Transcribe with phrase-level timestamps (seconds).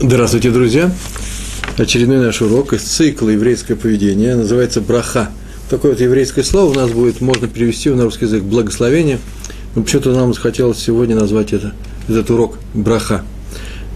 [0.00, 0.92] Здравствуйте, друзья!
[1.76, 5.30] Очередной наш урок из цикла «Еврейское поведение» называется «Браха».
[5.68, 9.18] Такое вот еврейское слово у нас будет, можно перевести на русский язык «благословение».
[9.74, 11.72] Но почему-то нам захотелось сегодня назвать это,
[12.08, 13.24] этот урок «Браха».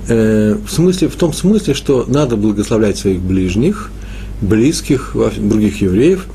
[0.08, 3.92] Э, в, смысле, в том смысле, что надо благословлять своих ближних,
[4.40, 6.26] близких, других евреев.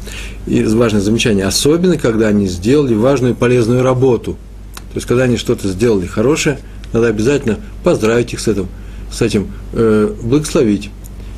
[0.45, 4.37] И важное замечание, особенно, когда они сделали важную и полезную работу.
[4.93, 6.57] То есть, когда они что-то сделали хорошее,
[6.93, 8.69] надо обязательно поздравить их с этим–
[9.11, 10.89] с этим э, благословить,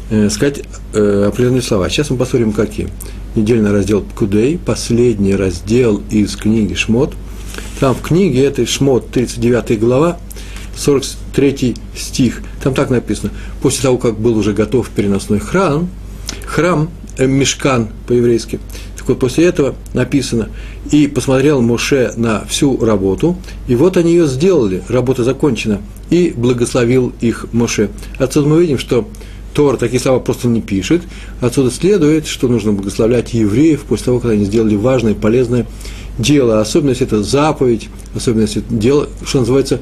[0.09, 1.89] э, сказать э, определенные слова.
[1.89, 2.89] Сейчас мы посмотрим, какие.
[3.35, 7.13] Недельный раздел Кудей, последний раздел из книги Шмот.
[7.79, 10.17] Там в книге этой Шмот, 39 глава,
[10.75, 15.89] 43 стих, там так написано, после того, как был уже готов переносной храм,
[16.45, 18.59] храм, э, мешкан по-еврейски,
[19.15, 20.49] после этого написано,
[20.91, 27.13] и посмотрел Моше на всю работу, и вот они ее сделали, работа закончена, и благословил
[27.21, 27.89] их Моше.
[28.17, 29.07] Отсюда мы видим, что
[29.53, 31.01] Тор такие слова просто не пишет.
[31.41, 35.65] Отсюда следует, что нужно благословлять евреев после того, когда они сделали важное, полезное
[36.17, 36.61] дело.
[36.61, 39.81] Особенно, если это заповедь, особенно, если это дело, что называется,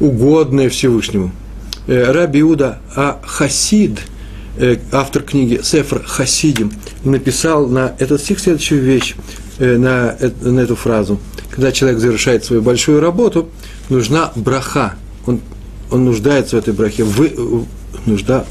[0.00, 1.32] угодное Всевышнему.
[1.86, 3.20] Э, Раби Иуда А.
[4.60, 6.72] Э, автор книги Сефр Хасидим,
[7.04, 9.14] написал на этот стих следующую вещь,
[9.58, 11.18] э, на, на эту фразу.
[11.50, 13.48] Когда человек завершает свою большую работу,
[13.88, 14.94] нужна браха–
[15.28, 15.40] он,
[15.90, 17.66] он нуждается в этой брахе, вы,
[18.06, 18.44] нужда,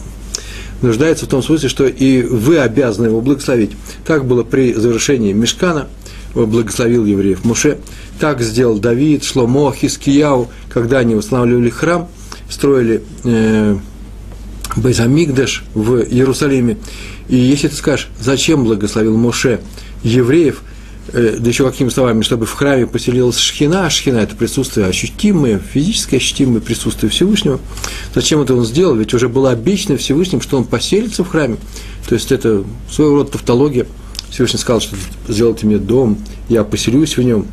[0.81, 3.71] нуждается в том смысле, что и вы обязаны его благословить.
[4.05, 5.87] Так было при завершении Мешкана,
[6.33, 7.79] благословил евреев Муше.
[8.19, 12.07] Так сделал Давид, Шломо, Хискияу, когда они восстанавливали храм,
[12.49, 13.77] строили э,
[14.77, 16.77] Байзамигдаш в Иерусалиме.
[17.27, 19.59] И если ты скажешь, зачем благословил Моше
[20.03, 20.61] евреев–
[21.13, 25.59] Э, да еще какими словами, чтобы в храме поселилась шхина, а шхина– это присутствие ощутимое,
[25.59, 27.59] физическое ощутимое присутствие Всевышнего.
[28.13, 28.95] Зачем это он сделал?
[28.95, 31.57] Ведь уже было обещано Всевышним, что он поселится в храме.
[32.07, 33.85] То есть это своего рода тавтология.
[34.29, 34.97] Всевышний сказал, что
[35.29, 36.17] сделайте мне дом,
[36.49, 37.47] я поселюсь в нем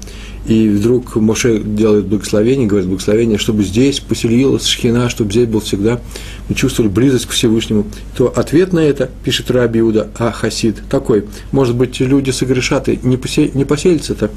[0.47, 6.01] и вдруг Моше делает благословение, говорит благословение, чтобы здесь поселилась шхина, чтобы здесь был всегда,
[6.49, 11.25] мы чувствовали близость к Всевышнему, то ответ на это, пишет Раби Иуда, а Хасид, такой,
[11.51, 14.31] может быть, люди согрешат и не, посел, не поселится это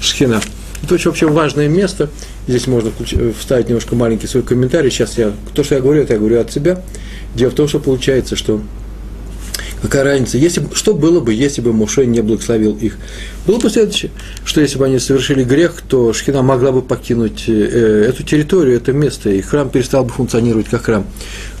[0.00, 0.40] шхина.
[0.82, 2.08] Это очень вообще важное место,
[2.48, 2.90] здесь можно
[3.38, 6.50] вставить немножко маленький свой комментарий, сейчас я, то, что я говорю, это я говорю от
[6.50, 6.82] себя,
[7.34, 8.62] дело в том, что получается, что
[9.82, 10.36] Какая разница?
[10.36, 12.98] Если, что было бы, если бы Моше не благословил их?
[13.46, 14.10] Было бы следующее,
[14.44, 18.92] что если бы они совершили грех, то Шхина могла бы покинуть э, эту территорию, это
[18.92, 21.06] место, и храм перестал бы функционировать как храм.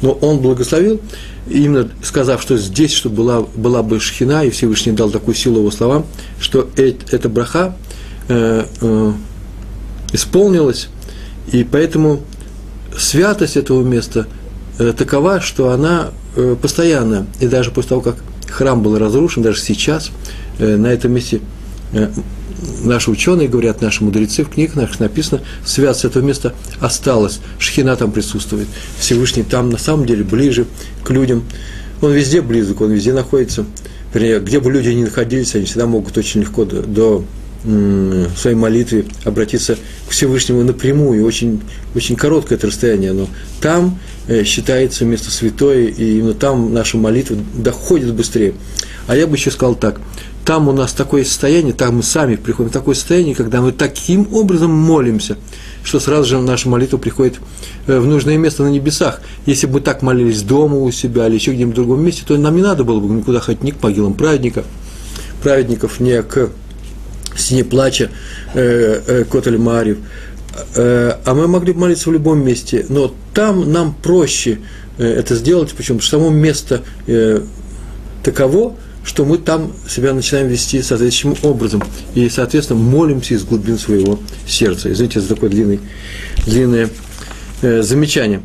[0.02, 1.00] Но он благословил,
[1.48, 5.70] именно сказав, что здесь, чтобы была, была бы Шхина, и Всевышний дал такую силу его
[5.70, 6.04] словам,
[6.38, 7.74] что э, эта браха
[8.28, 9.12] э, э,
[10.12, 10.88] исполнилась,
[11.52, 12.20] и поэтому
[12.98, 14.26] святость этого места
[14.78, 16.19] э, такова, что она Э,
[16.60, 18.16] постоянно, и даже после того, как
[18.48, 20.10] храм был разрушен, даже сейчас
[20.58, 21.40] э, на этом месте
[21.92, 22.10] э,
[22.84, 28.12] наши ученые говорят, наши мудрецы, в книгах наших написано, связь этого места осталась, шхина там
[28.12, 28.68] присутствует,
[28.98, 30.66] Всевышний там на самом деле ближе
[31.04, 31.44] к людям,
[32.00, 33.66] он везде близок, он везде находится,
[34.14, 37.24] вернее, где бы люди ни находились, они всегда могут очень легко до, до
[37.62, 39.76] своей молитве обратиться
[40.08, 41.60] к Всевышнему напрямую, очень,
[41.94, 43.28] очень короткое это расстояние, но
[43.60, 43.98] там
[44.28, 48.54] э, считается место святое, и именно там наша молитва доходит быстрее.
[49.06, 50.00] А я бы еще сказал так,
[50.44, 54.32] там у нас такое состояние, там мы сами приходим в такое состояние, когда мы таким
[54.32, 55.36] образом молимся,
[55.84, 57.40] что сразу же наша молитва приходит
[57.86, 59.20] э, в нужное место на небесах.
[59.44, 62.36] Если бы мы так молились дома у себя или еще где-нибудь в другом месте, то
[62.38, 64.64] нам не надо было бы никуда ходить ни к могилам праведников,
[65.42, 66.50] праведников, не к
[67.38, 68.10] стене плача
[68.54, 69.98] э, э, Котель Марьев.
[70.74, 74.58] Э, а мы могли бы молиться в любом месте, но там нам проще
[74.98, 75.98] э, это сделать, почему?
[75.98, 77.40] Потому что само место э,
[78.22, 78.74] таково,
[79.04, 81.82] что мы там себя начинаем вести соответствующим образом.
[82.14, 84.92] И, соответственно, молимся из глубин своего сердца.
[84.92, 85.80] Извините за такое длинное,
[86.46, 86.90] длинное
[87.62, 88.42] э, замечание.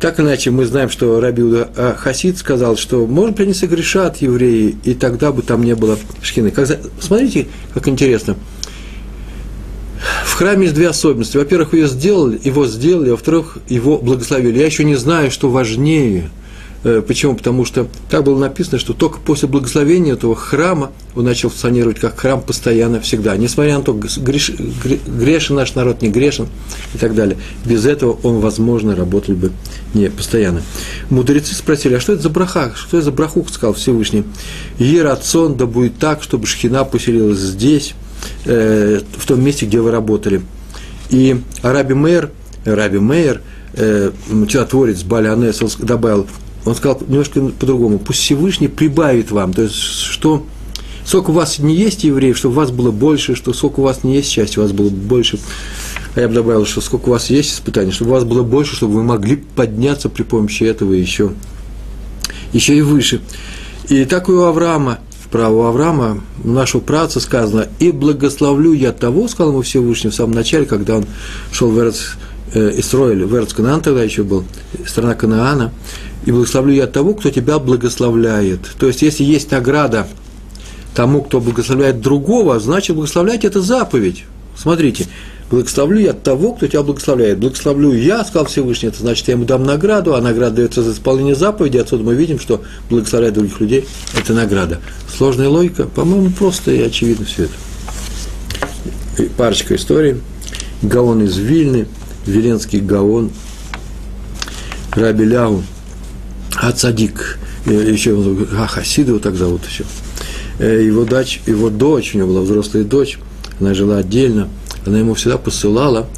[0.00, 4.76] Или иначе, мы знаем, что Раби Уда Хасид сказал, что, может быть, они согрешат евреи,
[4.84, 6.50] и тогда бы там не было шхины.
[6.50, 6.68] Как,
[7.00, 8.36] смотрите, как интересно.
[10.24, 11.36] В храме есть две особенности.
[11.36, 14.58] Во-первых, его сделали, его сделали, во-вторых, его благословили.
[14.58, 16.30] Я еще не знаю, что важнее–
[16.82, 17.34] почему?
[17.34, 22.18] Потому что так было написано, что только после благословения этого храма он начал функционировать как
[22.18, 23.36] храм постоянно, всегда.
[23.36, 26.48] Несмотря на то, греш, грешен наш народ, не грешен
[26.94, 27.38] и так далее.
[27.64, 29.52] Без этого он, возможно, работал бы
[29.94, 30.62] не постоянно.
[31.10, 32.72] Мудрецы спросили, а что это за браха?
[32.76, 34.24] Что это за браху, сказал Всевышний.
[34.78, 37.94] Ерацон, да будет так, чтобы шхина поселилась здесь,
[38.44, 40.42] э, в том месте, где вы работали.
[41.10, 42.30] И Араби Мейер,
[42.64, 43.40] Раби Мейер–
[43.74, 44.10] э,
[44.48, 46.26] чудотворец Балианес, добавил,
[46.68, 50.44] он сказал немножко по-другому, пусть Всевышний прибавит вам, то есть, что
[51.04, 54.04] сколько у вас не есть евреев, чтобы у вас было больше, что сколько у вас
[54.04, 55.38] не есть счастья, у вас было больше.
[56.14, 58.76] А я бы добавил, что сколько у вас есть испытаний, чтобы у вас было больше,
[58.76, 61.30] чтобы вы могли подняться при помощи этого еще,
[62.52, 63.20] еще и выше.
[63.88, 64.98] И так и у Авраама,
[65.30, 70.66] про Авраама, нашего праца сказано, «И благословлю я того, сказал ему Всевышний в самом начале,
[70.66, 71.06] когда он
[71.52, 72.00] шел в Эрц,
[72.52, 74.44] э, Исроиль, в Эрц Канаан тогда еще был,
[74.86, 75.72] страна Канаана,
[76.28, 78.60] и благословлю я того, кто тебя благословляет».
[78.78, 80.06] То есть, если есть награда
[80.94, 84.24] тому, кто благословляет другого, значит, благословлять– это заповедь.
[84.54, 85.06] Смотрите,
[85.50, 87.38] благословлю я того, кто тебя благословляет.
[87.38, 91.34] Благословлю я, сказал Всевышний, это значит, я ему дам награду, а награда дается за исполнение
[91.34, 91.78] заповеди.
[91.78, 94.80] Отсюда мы видим, что благословлять других людей– это награда.
[95.16, 99.22] Сложная логика, по-моему, просто и очевидно все это.
[99.22, 100.16] И парочка историй.
[100.82, 101.86] Гаон из Вильны,
[102.26, 103.30] Веленский Гаон,
[104.92, 105.62] Раби Лягу,
[106.60, 108.16] Ацадик, еще
[108.56, 109.84] а, Хасида его так зовут еще.
[110.58, 113.18] Э, его, дочь, его дочь, у него была взрослая дочь,
[113.60, 114.48] она жила отдельно,
[114.86, 116.08] она ему всегда посылала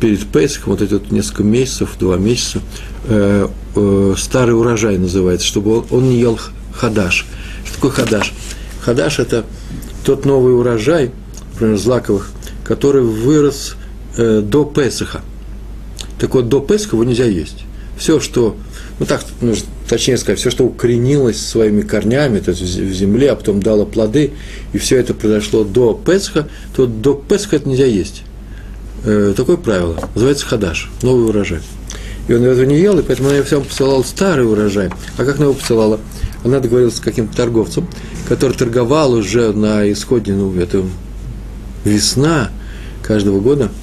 [0.00, 2.60] перед Песхом, вот эти вот несколько месяцев, два месяца,
[3.04, 6.38] э, э, старый урожай называется, чтобы он, он не ел
[6.74, 7.24] хадаш.
[7.64, 8.32] Что такое хадаш?
[8.82, 9.44] Хадаш– это
[10.04, 11.10] тот новый урожай,
[11.54, 12.30] например, злаковых,
[12.64, 13.76] который вырос
[14.16, 15.22] э, до Песаха.
[16.18, 17.64] Так вот, до Песха его нельзя есть.
[17.98, 18.56] Все, что
[18.98, 19.54] ну так, ну,
[19.88, 24.32] точнее сказать, все, что укоренилось своими корнями, то есть в земле, а потом дало плоды,
[24.72, 28.22] и все это произошло до Песха, то до Песха это нельзя есть.
[29.04, 29.96] Э, такое правило.
[30.14, 31.60] Называется хадаш, новый урожай.
[32.28, 34.90] И он этого не ел, и поэтому она всем посылала старый урожай.
[35.16, 36.00] А как она его посылала?
[36.44, 37.88] Она договорилась с каким-то торговцем,
[38.28, 40.82] который торговал уже на исходе, ну, это
[41.84, 42.50] весна
[43.02, 43.70] каждого года–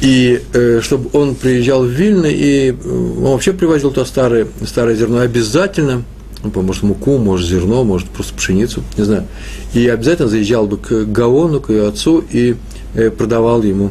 [0.00, 4.94] и э, чтобы он приезжал в Вильно, и э, он вообще привозил то старое, старое
[4.96, 6.04] зерно обязательно,
[6.42, 9.26] ну, может, муку, может, зерно, может, просто пшеницу, не знаю.
[9.74, 12.56] И обязательно заезжал бы к Гаону, к ее отцу, и
[12.94, 13.90] э, продавал ему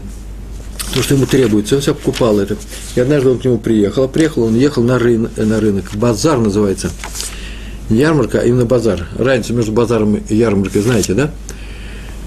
[0.94, 1.76] то, что ему требуется.
[1.76, 2.58] Он все покупал это.
[2.96, 4.08] И однажды он к нему приехал.
[4.08, 5.92] Приехал, он ехал на, рын, на рынок.
[5.94, 6.90] Базар называется.
[7.90, 9.08] Ярмарка, а именно базар.
[9.18, 11.32] Разница между базаром и ярмаркой, знаете, да?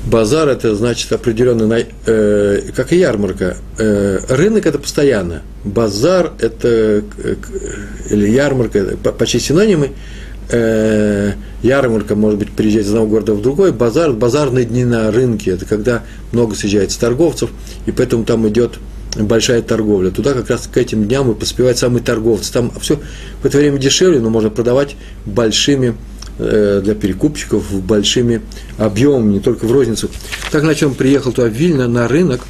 [0.05, 3.57] Базар это значит определенный, э, как и ярмарка.
[3.79, 5.43] Э, рынок это постоянно.
[5.65, 7.03] Базар это э,
[8.11, 9.93] или ярмарка это почти синонимы.
[10.51, 13.73] Э, ярмарка может быть приезжать из одного города в другой.
[13.73, 16.03] Базар, базарные дни на рынке это когда
[16.33, 17.51] много съезжается торговцев,
[17.87, 18.79] и поэтому там идет
[19.17, 20.11] большая торговля.
[20.11, 22.53] Туда как раз к этим дням и поспевают самые торговцы.
[22.53, 22.99] Там все
[23.41, 24.97] в это время дешевле, но можно продавать
[25.27, 25.95] большими
[26.43, 28.41] для перекупщиков большими
[28.79, 30.11] объемами, не только в розницу.
[30.51, 32.41] Так, значит, он приехал туда в Вильно на рынок,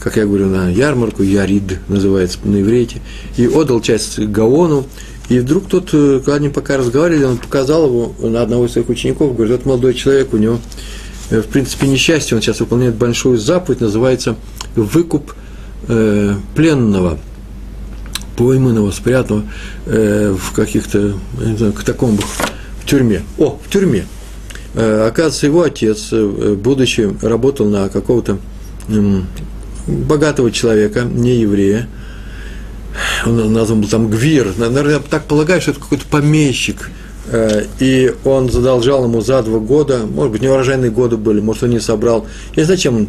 [0.00, 3.00] как я говорю, на ярмарку, Ярид называется на иврите,
[3.36, 4.86] и отдал часть Гаону,
[5.28, 8.88] и вдруг тот, э, когда они пока разговаривали, он показал его на одного из своих
[8.88, 10.58] учеников, говорит, вот молодой человек, у него,
[11.30, 14.36] э, в принципе, несчастье, он сейчас выполняет большую заповедь, называется
[14.74, 15.34] выкуп
[15.88, 17.18] э, пленного,
[18.36, 19.44] пойманного, спрятанного
[19.86, 22.26] э, в каких-то, не катакомбах
[22.90, 23.22] тюрьме.
[23.38, 24.04] О, в тюрьме.
[24.74, 28.38] Э, оказывается, его отец, э, будучи, работал на какого-то
[29.86, 31.88] богатого человека, не еврея,
[33.24, 36.90] он назван был там Гвир, наверное, я так полагаю, что это какой-то помещик,
[37.28, 41.70] э, и он задолжал ему за два года, может быть, неурожайные годы были, может, он
[41.70, 42.26] не собрал.
[42.54, 43.08] Я не знаю, чем он,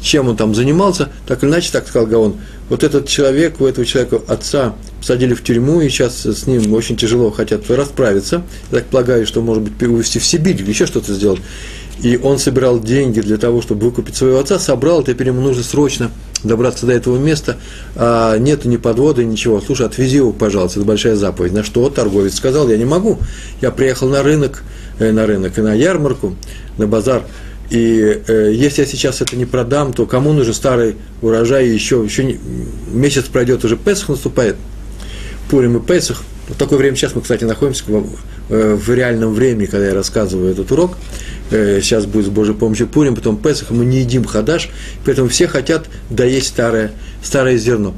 [0.00, 2.36] чем он там занимался, так или иначе, так сказал Гаон,
[2.68, 6.96] вот этот человек, у этого человека отца посадили в тюрьму, и сейчас с ним очень
[6.96, 8.42] тяжело хотят расправиться.
[8.70, 11.40] Я так полагаю, что, может быть, увезти в Сибирь или еще что-то сделать.
[12.02, 16.10] И он собирал деньги для того, чтобы выкупить своего отца, собрал, теперь ему нужно срочно
[16.42, 17.56] добраться до этого места,
[17.94, 19.60] а нету ни подвода, ничего.
[19.60, 21.52] Слушай, отвези его, пожалуйста, это большая заповедь.
[21.52, 23.18] На что торговец сказал, я не могу.
[23.60, 24.62] Я приехал на рынок,
[24.98, 26.36] э, на рынок и на ярмарку,
[26.78, 27.24] на базар,
[27.70, 32.24] и э, если я сейчас это не продам, то кому нужен старый урожай, еще, еще
[32.24, 32.38] не,
[32.92, 34.56] месяц пройдет, уже Песах наступает,
[35.48, 36.22] Пурим и Песах.
[36.48, 38.06] В такое время сейчас мы, кстати, находимся в,
[38.48, 40.96] э, в реальном времени, когда я рассказываю этот урок.
[41.52, 44.68] Э, сейчас будет с Божьей помощью Пурим, потом Песах, мы не едим хадаш,
[45.04, 46.90] поэтому все хотят доесть старое,
[47.22, 47.94] старое зерно.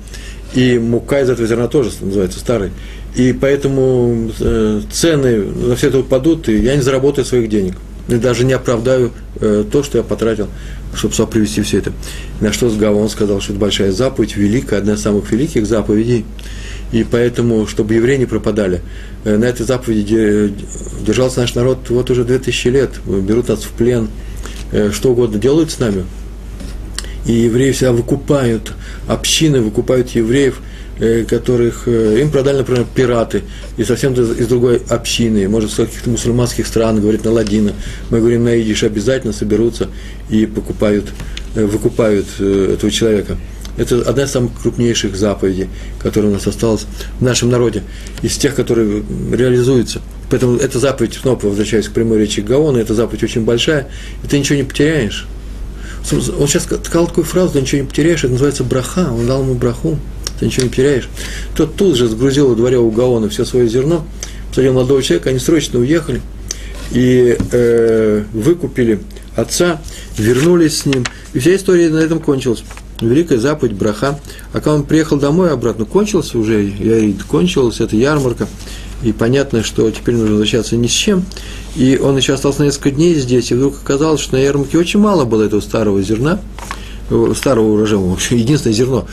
[0.54, 2.72] И мука из этого зерна тоже называется старой.
[3.16, 7.76] И поэтому э, цены на все это упадут, и я не заработаю своих денег
[8.08, 10.48] и даже не оправдаю э, то, что я потратил,
[10.94, 11.92] чтобы сюда привести все это.
[12.40, 16.24] На что Сгава, он сказал, что это большая заповедь, великая, одна из самых великих заповедей,
[16.90, 18.82] и поэтому, чтобы евреи не пропадали,
[19.24, 20.52] э, на этой заповеди
[21.06, 24.08] держался наш народ вот уже 2000 лет, берут нас в плен,
[24.72, 26.04] э, что угодно делают с нами,
[27.26, 28.72] и евреи всегда выкупают,
[29.06, 30.71] общины выкупают евреев, э,
[31.28, 33.42] которых э, им продали, например, пираты
[33.76, 37.72] и совсем из другой общины, может, с каких-то мусульманских стран, говорит на ладина.
[38.10, 39.88] Мы говорим на идиш, обязательно соберутся
[40.30, 41.06] и покупают,
[41.54, 43.36] выкупают этого человека.
[43.76, 45.68] Это одна из самых крупнейших заповедей,
[45.98, 46.86] которая у нас осталась
[47.18, 47.82] в нашем народе,
[48.20, 50.02] из тех, которые реализуются.
[50.30, 53.88] Поэтому эта заповедь, снова возвращаясь к прямой речи Гаона, эта заповедь очень большая,
[54.22, 55.26] и ты ничего не потеряешь.
[56.10, 59.54] Он сейчас сказал такую фразу, ты ничего не потеряешь, это называется браха, он дал ему
[59.54, 59.98] браху,
[60.42, 61.08] ты ничего не потеряешь.
[61.56, 64.04] Тот тут же сгрузил во дворе у Гаона все свое зерно,
[64.48, 66.20] посадил молодого человека, они срочно уехали
[66.90, 69.00] и э, выкупили
[69.36, 69.80] отца,
[70.18, 72.64] вернулись с ним, и вся история на этом кончилась
[73.00, 74.18] великая заповедь браха.
[74.52, 78.48] А когда он приехал домой обратно, кончился уже, я кончилась эта ярмарка,
[79.02, 81.24] и понятно, что теперь нужно возвращаться ни с чем.
[81.76, 85.24] И он еще остался несколько дней здесь, и вдруг оказалось, что на ярмарке очень мало
[85.24, 86.40] было этого старого зерна,
[87.10, 89.06] э, старого урожая, вообще единственное зерно.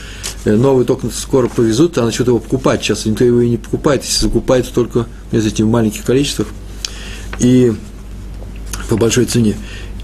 [0.44, 2.82] Э, новый только скоро повезут, а начнут его покупать.
[2.82, 6.48] Сейчас никто его и не покупает, если закупает только из этих маленьких количествах
[7.38, 7.72] и
[8.88, 9.56] по большой цене.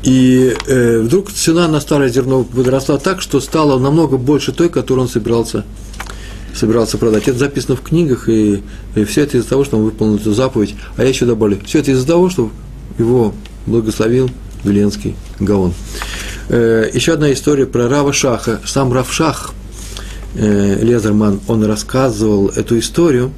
[0.02, 5.04] И э, вдруг цена на старое зерно подросла так, что стало намного больше той, которую
[5.06, 5.64] он собирался,
[6.54, 7.26] собирался продать.
[7.26, 8.62] Это записано в книгах, и,
[8.94, 10.74] и все это из-за того, что он выполнил эту заповедь.
[10.96, 12.50] А я еще добавлю, все это из-за того, что
[12.98, 13.34] его
[13.66, 14.30] благословил
[14.64, 15.74] Веленский Гаон.
[16.48, 18.60] Э, еще одна история про Рава Шаха.
[18.64, 19.54] Сам Рав Шах,
[20.38, 23.32] Лезерман, он рассказывал эту историю,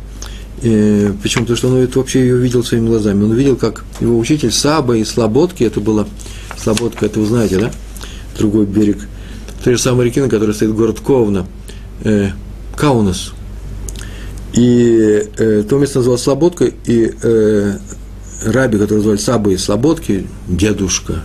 [0.63, 3.25] э, причем то, что он вообще ее видел своими глазами.
[3.25, 6.09] Он видел, как его учитель Саба из Слободки, это было
[6.57, 7.71] Слободка, это вы знаете, да?
[8.37, 8.99] Другой берег.
[9.63, 11.47] Той же самой реки, на которой стоит город Ковна,
[12.05, 12.31] э,
[12.77, 13.33] Каунас.
[14.53, 17.79] И э, то место называлось Слободка, и э,
[18.45, 21.23] раби, который звали Саба из Слободки, дедушка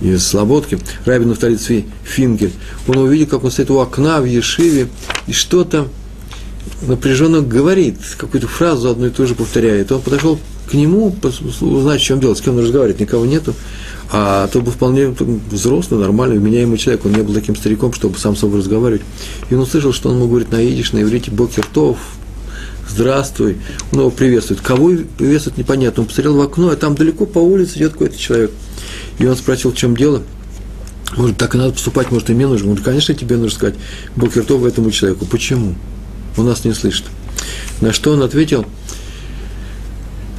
[0.00, 2.52] из Слободки, раби Нафталицви Фингель,
[2.86, 4.88] он увидел, как он стоит у окна в Ешиве,
[5.26, 5.88] и что-то
[6.82, 9.92] напряженно говорит, какую-то фразу одну и ту же повторяет.
[9.92, 10.38] Он подошел
[10.70, 11.14] к нему,
[11.60, 13.54] узнать, в чем дело, с кем он разговаривает, никого нету.
[14.12, 15.14] А то был вполне
[15.50, 17.04] взрослый, нормальный, вменяемый человек.
[17.04, 19.02] Он не был таким стариком, чтобы сам с собой разговаривать.
[19.50, 21.98] И он услышал, что он ему говорит на идиш, на иврите «Бокертов»,
[22.88, 23.58] «Здравствуй».
[23.92, 24.60] Он его приветствует.
[24.60, 26.02] Кого приветствует, непонятно.
[26.02, 28.50] Он посмотрел в окно, а там далеко по улице идет какой-то человек.
[29.20, 30.22] И он спросил, в чем дело.
[31.16, 32.68] Может, так и надо поступать, может, и мне нужно.
[32.68, 33.74] Он говорит, конечно, тебе нужно сказать
[34.16, 35.26] Бокертов этому человеку.
[35.26, 35.74] Почему?
[36.36, 37.04] Он нас не слышит.
[37.80, 38.64] На что он ответил,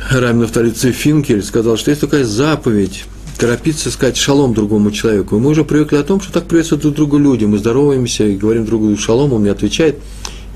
[0.10, 3.06] Райм Нафталицей Финкель сказал, что есть такая заповедь–
[3.38, 5.40] торопиться сказать шалом другому человеку.
[5.40, 7.46] мы уже привыкли о том, что так приветствуют друг другу люди.
[7.46, 9.98] Мы здороваемся и говорим друг другу шалом, он мне отвечает,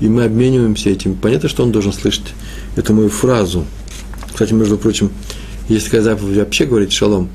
[0.00, 1.14] и мы обмениваемся этим.
[1.14, 2.32] Понятно, что он должен слышать
[2.76, 3.64] эту мою фразу.
[4.32, 5.10] Кстати, между прочим,
[5.68, 7.28] есть такая заповедь вообще говорить шалом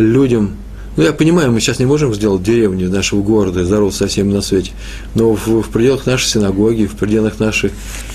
[0.00, 0.56] людям.
[0.96, 4.40] Ну, я понимаю, мы сейчас не можем сделать деревню нашего города, здоров со всеми на
[4.40, 4.72] свете,
[5.14, 7.70] но в, в пределах нашей синагоги, в пределах нашей,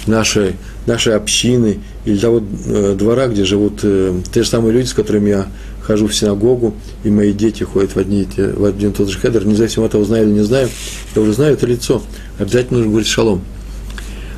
[0.05, 4.93] нашей, нашей общины или того э, двора, где живут э, те же самые люди, с
[4.93, 5.47] которыми я
[5.81, 6.73] хожу в синагогу,
[7.05, 10.03] и мои дети ходят в, одни, в один и тот же хедер, независимо от того,
[10.03, 10.69] знаю или не знаю,
[11.15, 12.01] я уже знаю это лицо,
[12.37, 13.43] обязательно нужно говорить шалом.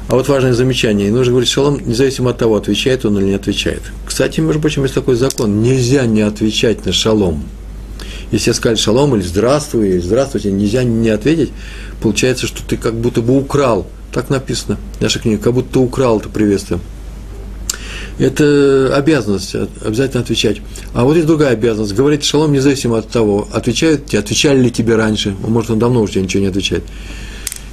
[0.08, 3.82] А вот важное замечание, нужно говорить шалом, независимо от того, отвечает он или не отвечает.
[4.06, 7.44] Кстати, между прочим, есть такой закон, нельзя не отвечать на шалом.
[8.32, 11.52] Если я сказал шалом или здравствуй, или здравствуйте, нельзя не ответить,
[12.02, 13.88] получается, что ты как будто бы украл.
[14.14, 16.80] Так написано в нашей книге, как будто ты украл это приветствие
[18.18, 20.62] это обязанность обязательно отвечать.
[20.94, 24.96] А вот есть другая обязанность, говорить шалом независимо от того, отвечают тебе, отвечали ли тебе
[24.96, 26.84] раньше, может, он давно уже тебе ничего не отвечает.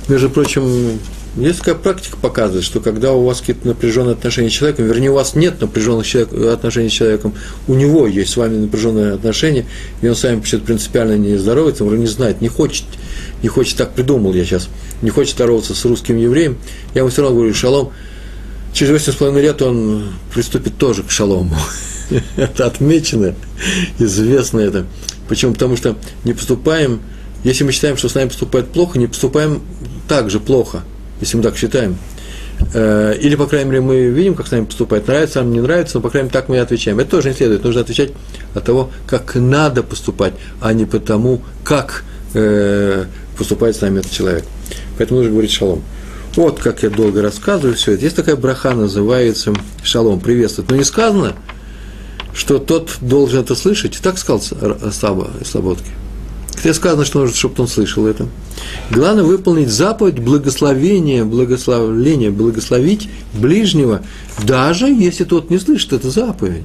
[0.09, 0.99] Между прочим,
[1.37, 5.15] есть такая практика показывает, что когда у вас какие-то напряженные отношения с человеком, вернее, у
[5.15, 6.07] вас нет напряженных
[6.53, 7.35] отношений с человеком,
[7.69, 9.65] у него есть с вами напряженные отношения,
[10.03, 12.85] и он с вами почему-то принципиально не здоровается, он не знает, не хочет,
[13.43, 14.69] не хочет, так придумал я сейчас,
[15.01, 16.59] не хочет здороваться с русским евреем,
[16.95, 17.93] я ему все равно говорю, шалом,
[18.75, 21.57] через 8,5 лет он приступит тоже к шалому.
[22.37, 23.35] это отмечено,
[23.99, 24.87] известно это.
[25.29, 25.55] Почему?
[25.55, 27.01] Потому что не поступаем,
[27.43, 29.63] если мы считаем, что с нами поступает плохо, не поступаем
[30.09, 30.83] так же плохо,
[31.23, 31.97] если мы так считаем.
[32.75, 35.99] Э, или, по крайней мере, мы видим, как с нами поступает, нравится нам, не нравится,
[35.99, 36.99] но, по крайней мере, так мы и отвечаем.
[36.99, 37.65] Это тоже не следует.
[37.65, 38.11] Нужно отвечать
[38.55, 43.05] от того, как надо поступать, а не потому, как э,
[43.39, 44.45] поступает с нами этот человек.
[44.99, 45.83] Поэтому нужно говорить шалом.
[46.37, 48.05] Вот как я долго рассказываю все это.
[48.05, 49.53] Есть такая браха, называется
[49.83, 50.71] шалом, приветствует.
[50.71, 51.35] Но не сказано,
[52.35, 53.99] что тот должен это слышать.
[54.03, 54.41] Так сказал
[55.45, 56.02] Слободки.
[56.63, 58.29] Где сказано, что нужно, чтобы он слышал это.
[58.91, 64.03] Главное выполнить заповедь благословения, благословления, благословить ближнего,
[64.45, 66.63] даже если тот не слышит эту заповедь.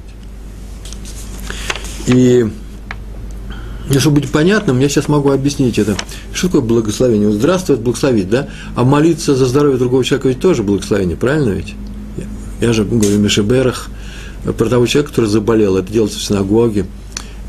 [2.06, 2.46] И
[3.98, 5.96] чтобы быть понятным, я сейчас могу объяснить это.
[6.32, 7.28] Что такое благословение?
[7.28, 8.48] Вот здравствует, благословить, да?
[8.76, 11.74] А молиться за здоровье другого человека ведь тоже благословение, правильно ведь?
[12.60, 13.88] Я же говорю Мишеберах
[14.56, 15.76] про того человека, который заболел.
[15.76, 16.86] Это делается в синагоге.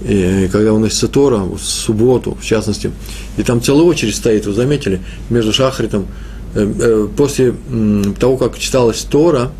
[0.02, 2.92] И когда уносится Тора, в субботу, в частности,
[3.38, 6.08] и там целая очередь стоит, вы заметили, между Шахритом,
[6.56, 7.54] э, э, после
[8.20, 9.52] того, как читалась Тора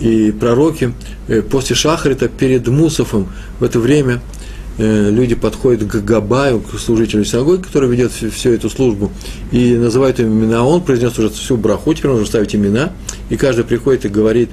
[0.00, 0.94] и пророки,
[1.28, 3.28] э, после Шахрита перед Мусофом
[3.60, 4.22] в это время–
[4.78, 9.10] люди подходят к Габаю, к служителю синагоги, который ведет всю, всю эту службу,
[9.50, 10.66] и называют им имена.
[10.66, 12.92] Он произнес уже всю браху, теперь нужно ставить имена,
[13.30, 14.50] и каждый приходит и говорит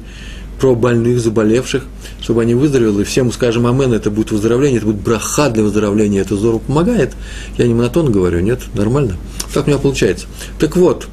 [0.59, 1.83] про больных, заболевших,
[2.21, 6.35] чтобы они выздоровели, всем скажем амен, это будет выздоровление, это будет браха для выздоровления, это
[6.35, 7.11] здорово помогает.
[7.57, 9.17] Я не монотон говорю, нет, нормально.
[9.53, 10.27] Так у меня получается.
[10.59, 11.07] Так вот,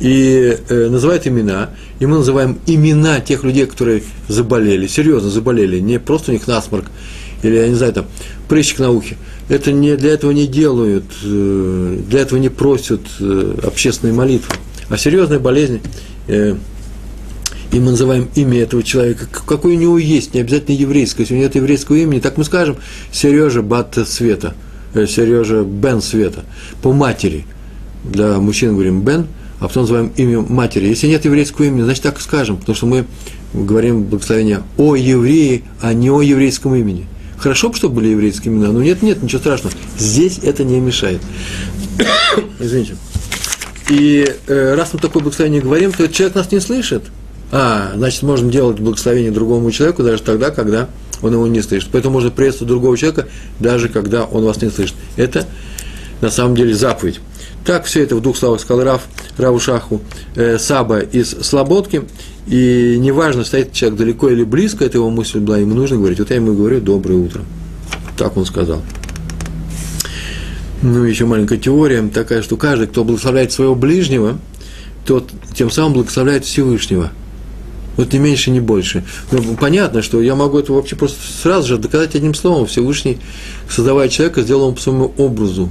[0.00, 6.00] и э, называют имена, и мы называем имена тех людей, которые заболели, серьезно заболели, не
[6.00, 6.86] просто у них насморк,
[7.42, 8.06] или, я не знаю, там,
[8.48, 9.16] прыщик на ухе.
[9.48, 14.54] Это не, для этого не делают, э, для этого не просят э, общественные молитвы.
[14.88, 15.80] А серьезная болезнь,
[16.28, 16.56] э,
[17.72, 21.22] и мы называем имя этого человека, какое у него есть, не обязательно еврейское.
[21.22, 22.76] Если у него нет еврейского имени, так мы скажем
[23.12, 24.54] Сережа Бат Света,
[24.94, 26.44] Сережа Бен Света,
[26.82, 27.44] по матери.
[28.04, 29.26] Для мужчин говорим Бен,
[29.60, 30.86] а потом называем имя матери.
[30.86, 33.04] Если нет еврейского имени, значит так скажем, потому что мы
[33.52, 37.06] говорим благословение о евреи, а не о еврейском имени–
[37.40, 39.74] Хорошо бы, чтобы были еврейские имена, но нет, нет, ничего страшного.
[39.98, 41.22] Здесь это не мешает.
[42.60, 42.96] Извините.
[43.88, 47.04] И э, раз мы такое благословение говорим, то человек нас не слышит.
[47.52, 50.88] А, значит, можно делать благословение другому человеку даже тогда, когда
[51.22, 51.88] он его не слышит.
[51.92, 53.26] Поэтому можно приветствовать другого человека,
[53.58, 54.94] даже когда он вас не слышит.
[55.16, 55.46] Это
[56.20, 57.20] на самом деле заповедь.
[57.64, 59.02] Так все это в двух словах сказал Раф,
[59.36, 60.00] Раву Шаху,
[60.34, 62.02] э, Саба из Слободки.
[62.46, 66.18] И неважно, стоит человек далеко или близко, это его мысль была, ему нужно говорить.
[66.18, 67.42] Вот я ему говорю «доброе утро».
[68.16, 68.82] Так он сказал.
[70.82, 74.38] Ну, еще маленькая теория такая, что каждый, кто благословляет своего ближнего,
[75.04, 77.10] тот тем самым благословляет Всевышнего.
[78.00, 79.04] Вот не меньше, не больше.
[79.30, 82.66] Но ну, понятно, что я могу это вообще просто сразу же доказать одним словом.
[82.66, 83.18] Всевышний,
[83.68, 85.70] создавая человека, сделал он по своему образу,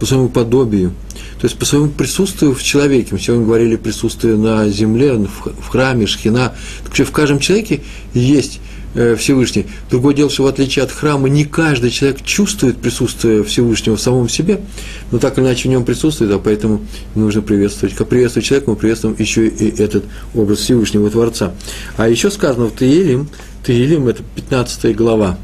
[0.00, 0.92] по своему подобию–
[1.40, 6.06] то есть по своему присутствию в человеке, мы сегодня говорили присутствие на земле, в храме,
[6.06, 7.82] шхина, так что в каждом человеке
[8.14, 8.60] есть
[9.18, 9.66] Всевышний.
[9.90, 14.28] Другое дело, что в отличие от храма, не каждый человек чувствует присутствие Всевышнего в самом
[14.28, 14.60] себе,
[15.10, 16.80] но так или иначе в нем присутствует, а поэтому
[17.14, 17.94] нужно приветствовать.
[17.94, 20.04] Как приветствовать человека, мы приветствуем еще и этот
[20.34, 21.54] образ Всевышнего Творца.
[21.96, 23.28] А еще сказано в Таилим,
[23.64, 25.38] Таилим– это 15 глава,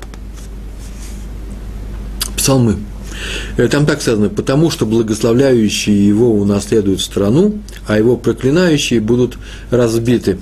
[2.37, 2.77] Псалмы–
[3.57, 9.38] Э, там так сказано, потому что благословляющие его унаследуют страну, а его проклинающие будут
[9.71, 10.38] разбиты.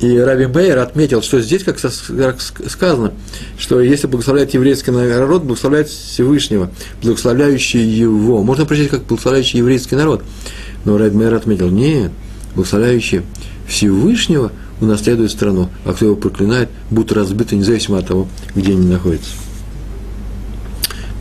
[0.00, 3.12] И Раби Бейер отметил, что здесь, как сказано,
[3.58, 6.70] что если благословляет еврейский народ, благословляет Всевышнего,
[7.02, 8.42] благословляющий его.
[8.42, 10.22] Можно прочесть как благословляющий еврейский народ.
[10.86, 12.12] Но Раби Бейер отметил, нет,
[12.54, 13.22] благословляющий
[13.68, 19.32] Всевышнего унаследует страну, а кто его проклинает, будут разбиты независимо от того, где они находятся.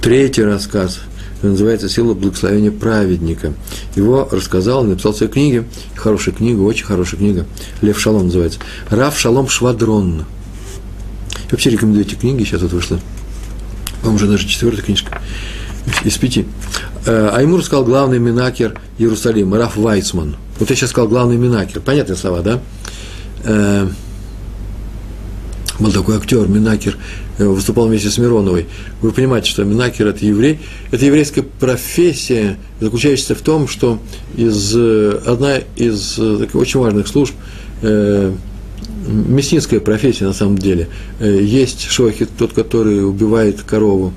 [0.01, 1.01] Третий рассказ
[1.47, 3.53] называется «Сила благословения праведника».
[3.95, 7.45] Его рассказал, написал в своей книге, хорошая книга, очень хорошая книга,
[7.81, 10.25] Лев Шалом называется, Рав Шалом Швадрон.
[11.35, 12.99] Я вообще рекомендую эти книги, сейчас вот вышла,
[14.01, 15.21] по-моему, уже даже четвертая книжка
[16.03, 16.45] из пяти.
[17.05, 20.35] Э, а ему рассказал главный минакер Иерусалима, Раф Вайцман.
[20.59, 22.59] Вот я сейчас сказал главный минакер, понятные слова, да?
[25.79, 26.97] Был такой актер, Минакер,
[27.37, 28.65] э, выступал вместе с Мироновой.
[29.01, 30.59] Вы понимаете, что Минакер– это еврей.
[30.91, 33.99] Это еврейская профессия, заключающаяся в том, что
[34.35, 37.33] из, э, одна из э, таких очень важных служб
[37.81, 38.33] э,
[39.07, 40.89] мясницкая профессия на самом деле.
[41.21, 44.13] Есть шохит, тот, который убивает корову,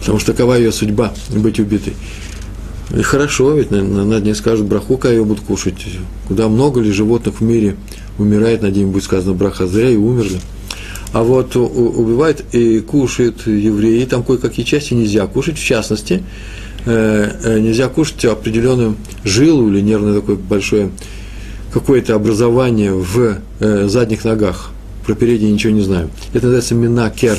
[0.00, 1.94] потому что такова ее судьба– быть убитой.
[2.94, 5.86] И хорошо, ведь на, на, на дне скажут, браху кого будут кушать.
[6.28, 7.76] Куда много ли животных в мире
[8.20, 10.40] умирает, на день будет сказано браха зря и умерли.
[11.12, 16.22] А вот убивает и кушают евреи, там кое-какие части нельзя кушать, в частности,
[16.86, 20.90] э, э, нельзя кушать определенную жилу или нервное такое большое
[21.72, 24.70] какое-то образование в э, задних ногах.
[25.04, 26.10] Про передние ничего не знаю.
[26.32, 27.38] Это называется минакер,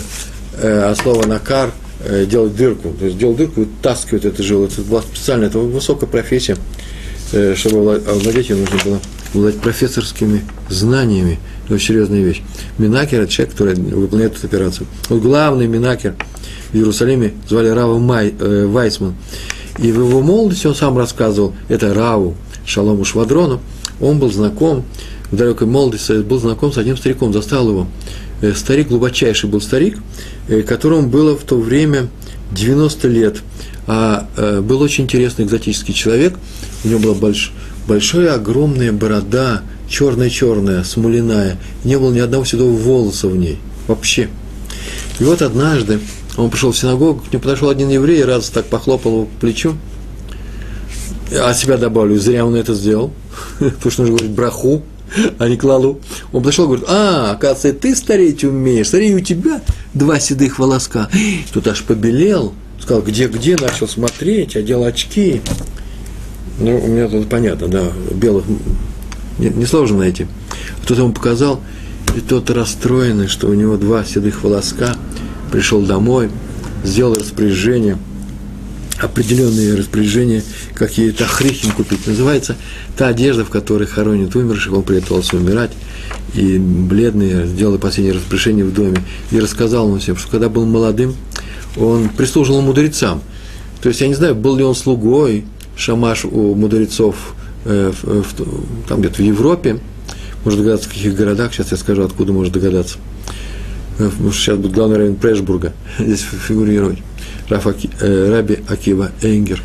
[0.62, 1.72] а слово накар–
[2.28, 2.94] делать дырку.
[3.00, 4.66] То есть делать дырку, вытаскивать эту жилу.
[4.66, 6.58] Это была специальная, это высокая профессия.
[7.56, 9.00] Чтобы овладеть ее нужно было
[9.34, 11.40] обладать профессорскими знаниями.
[11.66, 12.42] Это очень серьезная вещь.
[12.78, 14.88] Минакер– это человек, который выполняет эту операцию.
[15.10, 16.16] Вот главный Минакер
[16.72, 19.16] в Иерусалиме звали Рава Май, э, Вайсман.
[19.78, 23.62] И в его молодости он сам рассказывал, это Раву Шалому Швадрону,
[24.00, 24.84] он был знаком,
[25.32, 27.88] в далекой молодости был знаком с одним стариком, застал его.
[28.42, 29.98] Э, старик, глубочайший был старик,
[30.48, 32.10] э, которому было в то время
[32.52, 33.42] 90 лет.
[33.88, 36.36] А э, был очень интересный экзотический человек,
[36.84, 37.54] у него была больш,
[37.88, 44.30] большая огромная борода, черная-черная, смоляная, не было ни одного седого волоса в ней, вообще.
[45.20, 46.00] И вот однажды
[46.38, 49.76] он пришел в синагогу, к нему подошел один еврей, раз так похлопал его по плечу,
[51.32, 53.14] а себя добавлю, зря он это сделал,
[53.60, 54.84] потому что нужно говорить браху,
[55.40, 56.00] а не клалу.
[56.32, 59.62] Он подошел и говорит, а, оказывается, ты стареть умеешь, смотри, у тебя
[59.94, 61.10] два седых волоска.
[61.54, 65.42] Тут аж побелел, сказал, где, где, начал смотреть, одел очки.
[66.62, 68.46] Ну, у меня тут понятно, да, белых
[69.40, 70.28] несложно не найти.
[70.86, 71.60] Тут ему показал,
[72.16, 74.96] и тот расстроенный, что у него два седых волоска,
[75.52, 76.30] пришел домой,
[76.84, 77.98] сделал распоряжение–
[79.04, 80.44] определенные распоряжения,
[80.74, 82.06] как ей тахрихим купить.
[82.06, 82.56] Называется
[82.98, 85.72] та одежда, в которой хоронят умерших, он приготовился умирать,
[86.34, 88.98] и бледный сделал последнее распоряжение в доме,
[89.32, 91.16] и рассказал ему всем, что когда был молодым,
[91.78, 93.22] он прислуживал мудрецам.
[93.82, 95.46] То есть, я не знаю, был ли он слугой,
[95.82, 97.16] шамаш у мудрецов
[97.66, 98.24] э, в,
[98.88, 99.80] там где-то в Европе,
[100.46, 102.98] может догадаться, в каких городах, сейчас я скажу, откуда может догадаться.
[103.98, 107.00] Э, сейчас будет главный район Прешбурга, здесь фигурировать.
[107.50, 109.62] Аки, э, Раби Акива Энгер,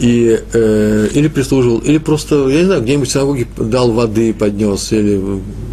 [0.00, 4.92] и, э, или прислуживал, или просто, я не знаю, где-нибудь в синагоге дал воды, поднес,
[4.92, 5.20] или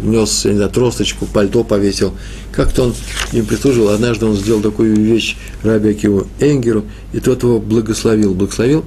[0.04, 2.12] нес, я не знаю, тросточку, пальто повесил.
[2.52, 2.94] Как-то он
[3.32, 3.90] им прислуживал.
[3.90, 8.34] Однажды он сделал такую вещь Раби Акиву Энгеру, и тот его благословил.
[8.34, 8.84] Благословил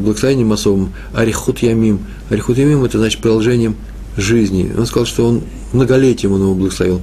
[0.00, 2.00] благословением особым Арихут Ямим.
[2.30, 3.76] Арихут Ямим– это значит продолжением
[4.16, 4.72] жизни.
[4.76, 5.42] Он сказал, что он
[5.72, 7.00] многолетием он его благословил.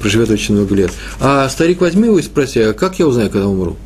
[0.00, 0.90] Проживет очень много лет.
[1.20, 3.76] А старик возьми его и спроси, а как я узнаю, когда умру?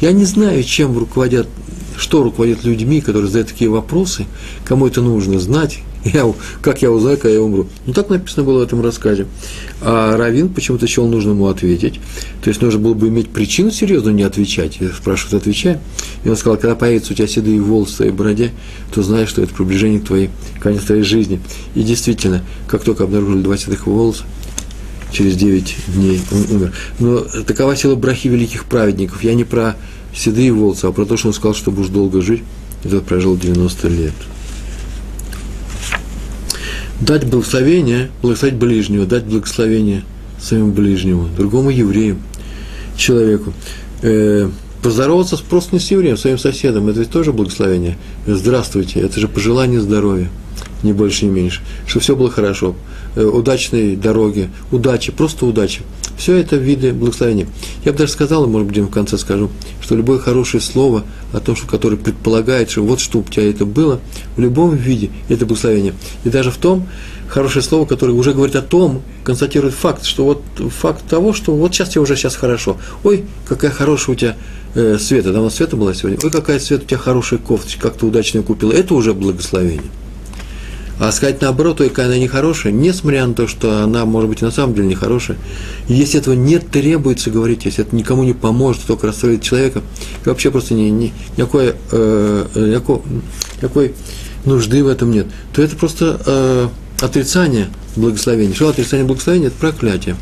[0.00, 1.48] Я не знаю, чем руководят,
[1.96, 4.26] что руководит людьми, которые задают такие вопросы,
[4.64, 5.80] кому это нужно знать,
[6.12, 7.66] я, как я узнаю, когда я умру.
[7.86, 9.26] Ну, так написано было в этом рассказе.
[9.80, 12.00] А Равин почему-то счел нужно ему ответить.
[12.42, 14.78] То есть, нужно было бы иметь причину серьезно не отвечать.
[14.80, 15.78] Я спрашиваю, отвечай.
[16.24, 18.50] И он сказал, когда появятся у тебя седые волосы в твоей бороде,
[18.92, 21.40] то знаешь, что это приближение к твоей, конец твоей жизни.
[21.74, 24.24] И действительно, как только обнаружили два седых волоса,
[25.12, 26.72] через 9 дней он умер.
[26.98, 29.22] Но такова сила брахи великих праведников.
[29.22, 29.76] Я не про
[30.14, 32.42] седые волосы, а про то, что он сказал, что будешь долго жить,
[32.84, 34.14] и тот прожил 90 лет.
[37.00, 40.02] Дать благословение, благословить ближнего, дать благословение
[40.40, 42.16] своему ближнему, другому еврею,
[42.96, 43.52] человеку.
[44.02, 44.48] Э,
[44.82, 47.98] поздороваться просто не с евреем, своим соседом, это ведь тоже благословение.
[48.26, 50.30] Здравствуйте, это же пожелание здоровья,
[50.82, 51.60] не больше, не меньше.
[51.86, 52.74] Чтобы все было хорошо.
[53.14, 55.82] Э, удачной дороги, удачи, просто удачи.
[56.16, 57.46] Все это виды благословения.
[57.84, 59.50] Я бы даже сказал, может быть, в конце скажу,
[59.82, 63.66] что любое хорошее слово о том, что, которое предполагает, что вот что у тебя это
[63.66, 64.00] было,
[64.36, 65.94] в любом виде это благословение.
[66.24, 66.88] И даже в том,
[67.28, 71.74] хорошее слово, которое уже говорит о том, констатирует факт, что вот факт того, что вот
[71.74, 72.78] сейчас тебе уже сейчас хорошо.
[73.04, 74.36] Ой, какая хорошая у тебя
[74.74, 76.18] э, Света, давно Света была сегодня.
[76.22, 78.72] Ой, какая Света у тебя хорошая кофточка, как ты удачно купила.
[78.72, 79.90] Это уже благословение.
[80.98, 84.50] А сказать наоборот, какая она нехорошая, несмотря на то, что она, может быть, и на
[84.50, 85.36] самом деле нехорошая,
[85.88, 89.82] если этого не требуется говорить, если это никому не поможет, только расстроит человека,
[90.24, 93.00] и вообще просто ни, ни, никакой, э, никакой,
[93.58, 93.94] никакой
[94.46, 96.68] нужды в этом нет, то это просто э,
[97.00, 98.54] отрицание благословения.
[98.54, 100.16] Что отрицание благословения– это проклятие.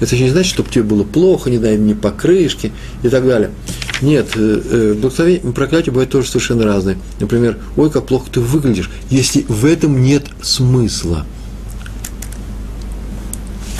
[0.00, 3.50] Это не значит, чтобы тебе было плохо, не дай мне покрышки и так далее.
[4.02, 6.98] Нет, э, э, благословение, проклятие бывает тоже совершенно разные.
[7.20, 11.26] Например, ой, как плохо ты выглядишь, если в этом нет смысла.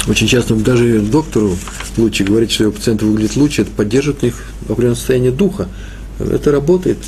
[0.08, 1.56] Очень часто даже доктору
[1.96, 4.34] лучше говорить, что его пациент выглядит лучше, это поддерживает их
[4.68, 5.68] определенное состояние духа.
[6.18, 6.98] Это работает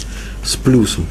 [0.44, 1.06] с плюсом.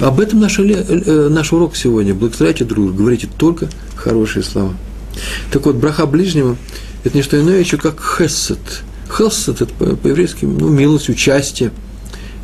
[0.00, 2.14] Об этом наш, э, наш урок сегодня.
[2.14, 4.74] Благословляйте друг друга, говорите только хорошие слова.
[5.52, 6.56] Так вот, браха ближнего–
[7.04, 8.58] это не что иное, еще как хесед–
[9.16, 11.72] Хелсет– это по-еврейски ну, милость, участие,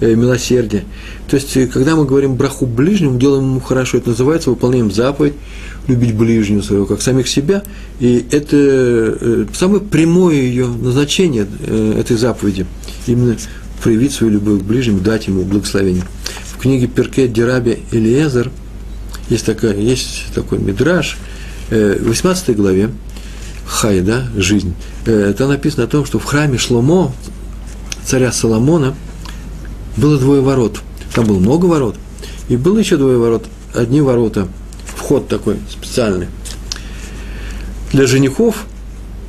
[0.01, 0.85] э, милосердие.
[1.29, 5.35] То есть, э, когда мы говорим браху ближнему, делаем ему хорошо, это называется выполняем заповедь,
[5.87, 7.63] любить ближнего своего, как самих себя.
[8.01, 11.47] И это э, самое прямое ее назначение
[11.97, 12.67] этой заповеди.
[13.07, 13.37] Именно
[13.83, 16.03] проявить свою любовь к ближнему, дать ему благословение.
[16.57, 18.51] В книге Перке Дираби Элиезер
[19.29, 21.19] есть, такая, есть такой мидраж,
[21.71, 22.91] в 18 главе,
[23.67, 27.13] Хай, да, жизнь, это написано о том, что в храме Шломо,
[28.05, 28.95] царя Соломона,
[29.97, 30.81] было двое ворот.
[31.13, 31.97] Там было много ворот.
[32.49, 33.45] И было еще двое ворот.
[33.75, 34.47] Одни ворота,
[34.85, 36.29] вход такой специальный
[37.93, 38.67] для женихов,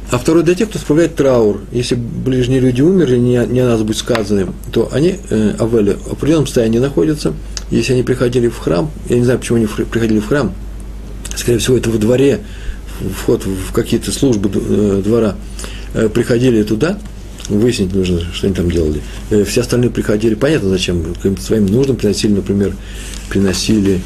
[0.10, 1.62] а второй для тех, кто справляет траур.
[1.72, 6.14] Если ближние люди умерли, не, не о нас будет сказано, то они, э, Авели, в
[6.14, 7.34] определенном состоянии находятся.
[7.72, 10.54] Если они приходили в храм, я не знаю, почему они приходили в храм,
[11.36, 12.40] скорее всего, это во дворе,
[13.16, 15.36] вход в какие-то службы э, двора,
[15.94, 16.98] э, приходили туда,
[17.50, 19.02] выяснить нужно, что они там делали.
[19.30, 22.74] Э, все остальные приходили, понятно зачем, к своим нуждам приносили, например,
[23.30, 24.00] приносили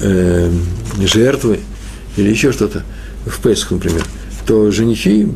[0.00, 0.50] э,
[1.00, 1.58] жертвы
[2.16, 2.84] или еще что-то,
[3.26, 4.04] в Песах, например,
[4.50, 5.28] то женихи,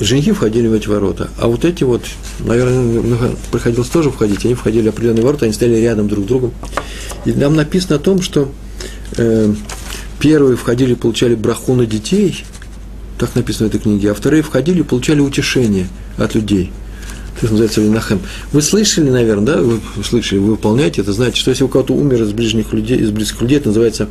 [0.00, 2.02] женихи входили в эти ворота, а вот эти вот,
[2.40, 6.50] наверное, приходилось тоже входить, они входили в определенные ворота, они стояли рядом друг с другом.
[7.24, 8.50] И нам написано о том, что
[9.16, 9.54] э,
[10.18, 12.44] первые входили, получали браху на детей,
[13.16, 15.86] так написано в этой книге, а вторые входили и получали утешение
[16.18, 16.72] от людей.
[17.36, 18.18] Это называется Винахем.
[18.50, 22.24] Вы слышали, наверное, да, вы слышали, вы выполняете это, знаете, что если у кого-то умер
[22.24, 24.08] из ближних людей, из близких людей, это называется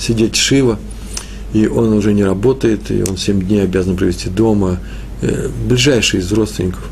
[0.00, 0.80] сидеть Шива,
[1.52, 4.78] и он уже не работает, и он 7 дней обязан провести дома,
[5.20, 6.88] э, ближайший из родственников.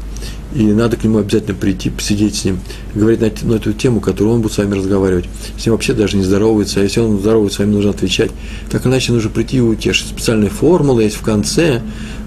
[0.54, 2.58] И надо к нему обязательно прийти, посидеть с ним,
[2.94, 5.26] говорить на, на эту тему, которую он будет с вами разговаривать.
[5.56, 8.32] С ним вообще даже не здоровается, а если он здоровается, с вами нужно отвечать.
[8.68, 10.08] Так иначе нужно прийти и утешить.
[10.08, 11.82] Специальная формула есть в конце,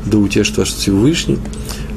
[0.05, 1.37] да утешит ваш Всевышний,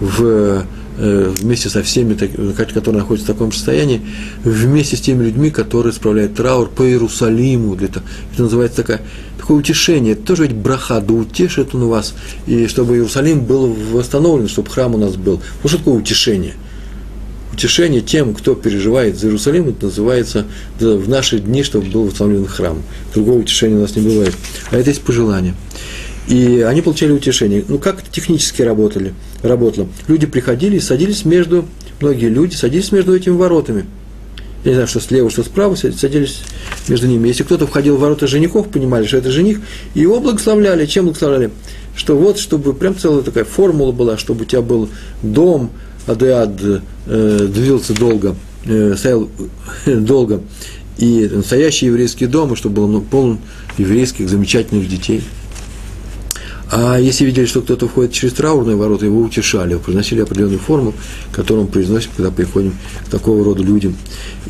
[0.00, 0.64] в
[0.98, 4.00] вместе со всеми, которые находятся в таком состоянии,
[4.44, 7.74] вместе с теми людьми, которые справляют траур по Иерусалиму.
[7.74, 9.02] Это, это называется такая,
[9.38, 10.14] такое утешение.
[10.14, 12.14] Это тоже ведь браха, да утешит он вас,
[12.46, 15.42] и чтобы Иерусалим был восстановлен, чтобы храм у нас был.
[15.62, 16.54] Вот что такое утешение?
[17.52, 20.46] Утешение тем, кто переживает за Иерусалим, это называется
[20.78, 22.82] в наши дни, чтобы был восстановлен храм.
[23.14, 24.34] Другого утешения у нас не бывает.
[24.70, 25.54] А это есть пожелание.
[26.28, 27.64] И они получали утешение.
[27.68, 29.14] Ну, как технически работали,
[29.48, 29.88] работало?
[30.08, 31.66] Люди приходили и садились между,
[32.00, 33.86] многие люди садились между этими воротами.
[34.64, 36.42] Я не знаю, что слева, что справа, садились
[36.88, 37.28] между ними.
[37.28, 39.60] Если кто-то входил в ворота женихов, понимали, что это жених,
[39.94, 40.86] и его благословляли.
[40.86, 41.50] Чем благословляли?
[41.94, 44.88] Что вот, чтобы прям целая такая формула была, чтобы у тебя был
[45.22, 45.70] дом,
[46.06, 46.60] адеад
[47.06, 49.28] э, длился долго, э, стоял
[49.86, 50.40] э, долго,
[50.98, 53.38] и настоящий еврейский дом, и чтобы был полон
[53.78, 55.22] еврейских замечательных детей–
[56.70, 60.94] а если видели, что кто-то входит через траурные ворота, его утешали, произносили определенную форму,
[61.32, 62.74] которую он произносит, когда приходим
[63.06, 63.96] к такого рода людям.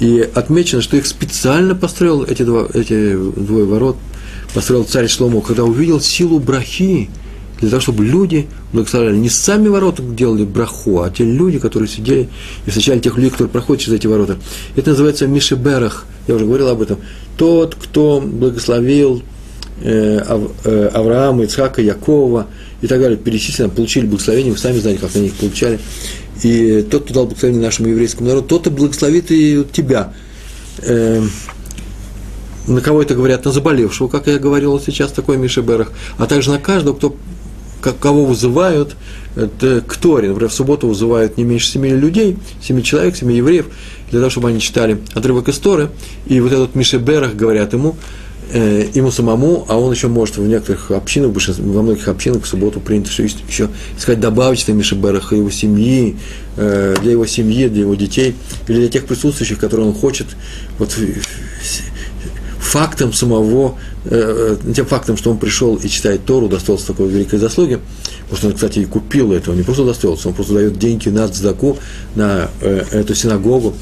[0.00, 3.96] И отмечено, что их специально построил эти, два, эти двое ворот,
[4.54, 7.10] построил царь Шломо, когда увидел силу брахи,
[7.60, 9.16] для того, чтобы люди благословляли.
[9.16, 12.28] Не сами ворота делали браху, а те люди, которые сидели
[12.66, 14.36] и встречали тех людей, которые проходят через эти ворота.
[14.74, 16.98] Это называется Мишеберах, я уже говорил об этом.
[17.36, 19.22] Тот, кто благословил
[19.82, 22.46] Авраама, Ицхака, Якова
[22.80, 25.78] и так далее, перечислено, получили благословение, вы сами знаете, как они их получали.
[26.42, 30.12] И тот, кто дал благословение нашему еврейскому народу, тот и благословит и тебя.
[30.82, 31.22] Э,
[32.66, 33.44] на кого это говорят?
[33.44, 37.16] На заболевшего, как я говорил сейчас, такой Мишеберах, а также на каждого, кто,
[38.00, 38.96] кого вызывают
[39.36, 40.28] это к Торе.
[40.28, 43.66] Например, в субботу вызывают не меньше семи людей, семи человек, семи евреев,
[44.10, 45.90] для того, чтобы они читали отрывок из Торы,
[46.26, 47.96] и вот этот Мишеберах говорят ему,
[48.52, 52.80] э, ему самому, а он еще может в некоторых общинах, во многих общинах в субботу
[52.80, 56.16] принято что еще сказать добавочные Мишеберах его семьи,
[56.56, 58.34] э, для его семьи, для его детей,
[58.68, 60.26] или для тех присутствующих, которые он хочет,
[60.78, 60.96] вот
[62.58, 67.78] фактом самого, э, тем фактом, что он пришел и читает Тору, удостоился такой великой заслуги,
[68.22, 71.08] потому что он, кстати, и купил это, он не просто удостоился, он просто дает деньги
[71.08, 71.78] на цдаку,
[72.14, 73.74] на э, эту синагогу,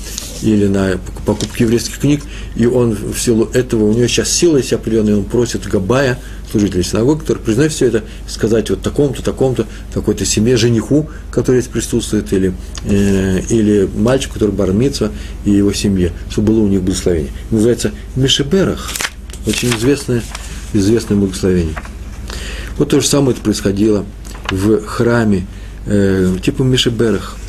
[0.43, 2.23] или на покупку еврейских книг,
[2.57, 6.19] и он в силу этого, у него сейчас сила есть определенная, он просит Габая,
[6.55, 11.73] служителя синагоги, который признает все это, сказать вот такому-то, такому-то, такой-то семье, жениху, который здесь
[11.73, 15.11] присутствует, или, э, или мальчику, который бармится,
[15.45, 17.33] и его семье, чтобы было у них благословение.
[17.51, 18.93] Называется Мишеберах,
[19.47, 20.23] очень известное,
[20.73, 21.75] известное благословение.
[22.79, 24.05] Вот то же самое это происходило
[24.51, 25.47] в храме,
[25.87, 27.37] э, типа Мишеберах–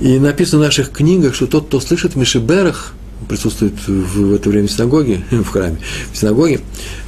[0.00, 2.92] и написано в наших книгах, что тот, кто слышит Мишиберах,
[3.28, 5.78] присутствует в, это время в синагоге, в храме,
[6.12, 6.60] в синагоге,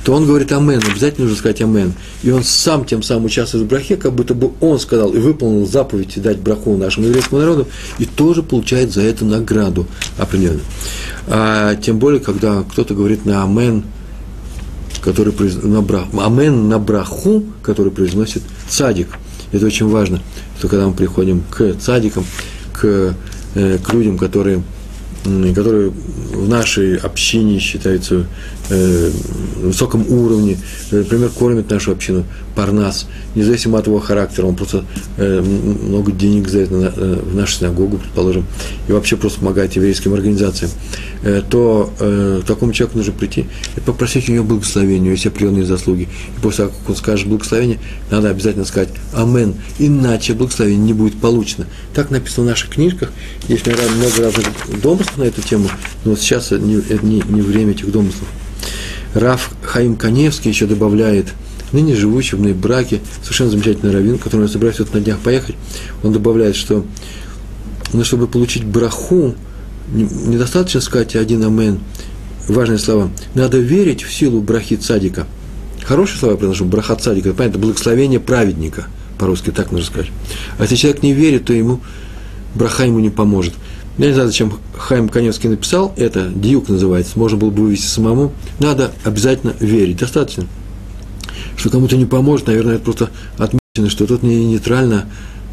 [0.05, 1.93] то он говорит «Амен», обязательно нужно сказать «Амен».
[2.23, 5.67] И он сам тем самым участвует в брахе, как будто бы он сказал и выполнил
[5.67, 7.69] заповедь дать браху нашему еврейскому народу,
[7.99, 10.65] и тоже получает за это награду определенную.
[11.27, 13.85] А тем более, когда кто-то говорит на «Амен»,
[15.01, 19.09] который на брах, «Амен» на браху, который произносит цадик.
[19.53, 20.21] Это очень важно,
[20.59, 22.25] что когда мы приходим к цадикам,
[22.73, 23.15] к,
[23.55, 24.63] э, к людям, которые,
[25.55, 28.27] которые в нашей общине считаются
[28.71, 29.11] э,
[29.63, 30.57] высоком уровне,
[30.91, 32.25] например, кормят нашу общину,
[32.59, 34.85] парнас, независимо от его характера, он просто
[35.17, 38.47] э, много денег за это э, в нашу синагогу, предположим,
[38.89, 40.73] и вообще просто помогает еврейским организациям,
[41.23, 45.25] э, то э, такому человеку нужно прийти и попросить у него благословения, у него есть
[45.25, 46.09] определенные заслуги.
[46.37, 47.79] И после того, как он скажет благословение,
[48.11, 51.67] надо обязательно сказать «Амен», иначе благословение не будет получено.
[51.95, 53.13] Так написано в наших книжках,
[53.47, 55.69] есть, наверное, много разных домыслов на эту тему,
[56.05, 58.27] но сейчас не, не, не время этих домыслов.
[59.15, 61.29] Раф Хаим Каневский еще добавляет
[61.73, 65.57] ныне живущий в браке, совершенно замечательный раввин, который я собираюсь вот на днях поехать,
[66.03, 66.85] он добавляет, что
[67.93, 69.35] ну, чтобы получить браху,
[69.93, 71.81] недостаточно сказать один амен,
[72.49, 73.11] важные слова.
[73.35, 75.27] Надо верить в силу брахи цадика.
[75.85, 78.87] Хорошие слова я произношу, браха цадика, понятно, благословение праведника,
[79.19, 80.11] по-русски так нужно сказать.
[80.59, 81.81] А если человек не верит, то ему
[82.55, 83.55] браха ему не поможет.
[83.97, 88.33] Я не знаю, зачем Хайм Коневский написал это, диюк называется, можно было бы вывести самому.
[88.61, 90.45] Надо обязательно верить, достаточно.
[91.59, 95.07] Что кому-то не поможет, наверное, это просто отмечено, что тот не нейтрально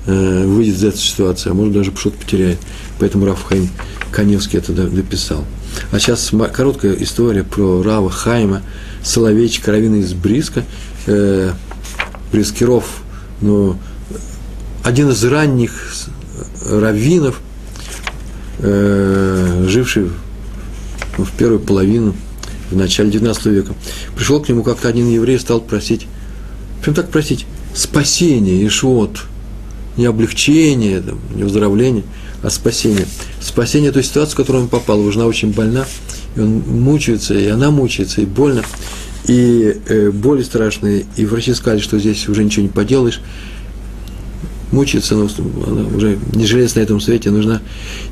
[0.05, 2.59] э, выйдет из этой ситуации, а может даже что-то потеряет.
[2.99, 3.67] Поэтому Раф Хайм
[4.11, 5.43] Коневский это дописал.
[5.91, 8.61] А сейчас короткая история про Рава Хайма,
[9.03, 10.63] Соловейчик, раввина из Бриска,
[11.07, 11.51] э,
[12.31, 12.85] Брискиров,
[13.41, 13.75] ну,
[14.83, 15.91] один из ранних
[16.69, 17.41] раввинов,
[18.59, 20.11] э, живший
[21.17, 22.13] в первую половину,
[22.71, 23.73] в начале XIX века.
[24.15, 26.07] Пришел к нему как-то один еврей, стал просить,
[26.81, 29.21] прям так просить, спасение, ишвот,
[29.97, 32.03] не облегчение, не выздоровление,
[32.41, 33.05] а спасение.
[33.41, 34.99] Спасение той ситуации, в которую он попал.
[34.99, 35.85] Его жена очень больна,
[36.35, 38.63] и он мучается, и она мучается, и больно,
[39.27, 43.21] и э, боли страшные, и врачи сказали, что здесь уже ничего не поделаешь,
[44.75, 45.27] мучается, но
[45.65, 47.61] она уже не желез на этом свете, нужна.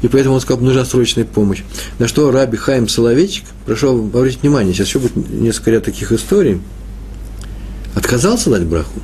[0.01, 1.61] И поэтому он сказал, нужна срочная помощь.
[1.99, 6.61] На что Раби Хайм Соловейчик, прошу обратить внимание, сейчас еще будет несколько ряд таких историй,
[7.93, 8.99] отказался дать браху.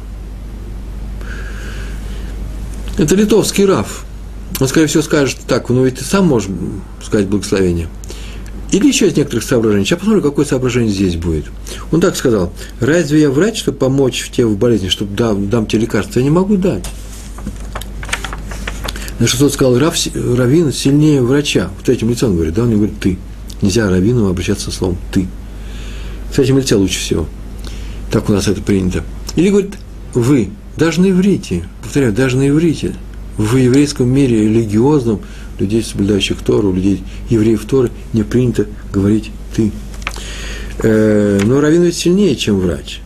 [2.97, 4.05] Это литовский Раф.
[4.59, 6.49] Он, скорее всего, скажет так, ну ведь ты сам можешь
[7.01, 7.87] сказать благословение.
[8.71, 9.85] Или еще из некоторых соображений.
[9.85, 11.45] Сейчас посмотрим, какое соображение здесь будет.
[11.91, 15.83] Он так сказал, разве я врач, чтобы помочь тебе в болезни, чтобы дам, дам тебе
[15.83, 16.19] лекарство?
[16.19, 16.83] Я не могу дать.
[19.19, 21.69] На что тот сказал, Рав, раввин сильнее врача.
[21.79, 23.17] В третьем лице он говорит, да, он говорит ты.
[23.61, 25.27] Нельзя раввину обращаться словом ты.
[26.31, 27.27] В третьем лице лучше всего.
[28.11, 29.03] Так у нас это принято.
[29.35, 29.75] Или говорит,
[30.13, 32.95] вы, даже на иврите, повторяю, даже на иврите,
[33.37, 35.21] в еврейском мире религиозном,
[35.59, 39.71] людей, соблюдающих Тору, людей, евреев Торы, не принято говорить «ты».
[40.81, 43.01] Э, но раввин ведь сильнее, чем врач.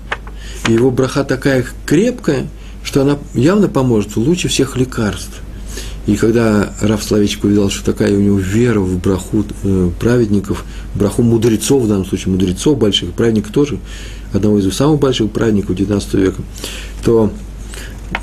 [0.67, 2.47] И его браха такая крепкая,
[2.83, 5.42] что она явно поможет лучше всех лекарств.
[6.05, 11.23] И когда Раф Славичек увидел, что такая у него вера в браху э, праведников, браху
[11.23, 13.79] мудрецов, в данном случае мудрецов больших, праведников тоже,
[14.33, 16.41] одного из самых больших праведников XIX века,
[17.05, 17.31] то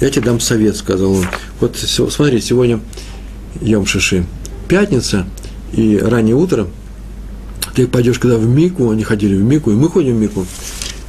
[0.00, 1.24] я тебе дам совет, сказал он.
[1.60, 2.80] Вот смотри, сегодня
[3.62, 4.24] Йом Шиши,
[4.68, 5.26] пятница
[5.72, 6.66] и раннее утро,
[7.74, 10.46] ты пойдешь когда в Мику, они ходили в Мику, и мы ходим в Мику,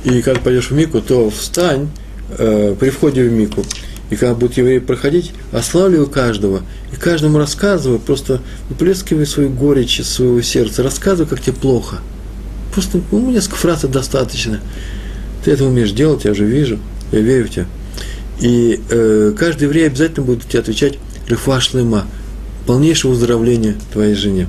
[0.06, 1.90] и когда пойдешь в Мику, то встань
[2.38, 3.64] э, при входе в Мику,
[4.12, 10.10] и когда будут евреи проходить, ославливай каждого, и каждому рассказывай, просто выплескивай свою горечь из
[10.10, 12.00] своего сердца, рассказывай, как тебе плохо.
[12.74, 14.60] Просто, ну, несколько фраз достаточно.
[15.44, 16.78] Ты это умеешь делать, я уже вижу,
[17.14, 17.66] я верю в тебя.
[18.42, 22.06] И э, каждый еврей обязательно будет тебе отвечать «Рифашлема»,
[22.68, 24.48] полнейшего выздоровления твоей жене.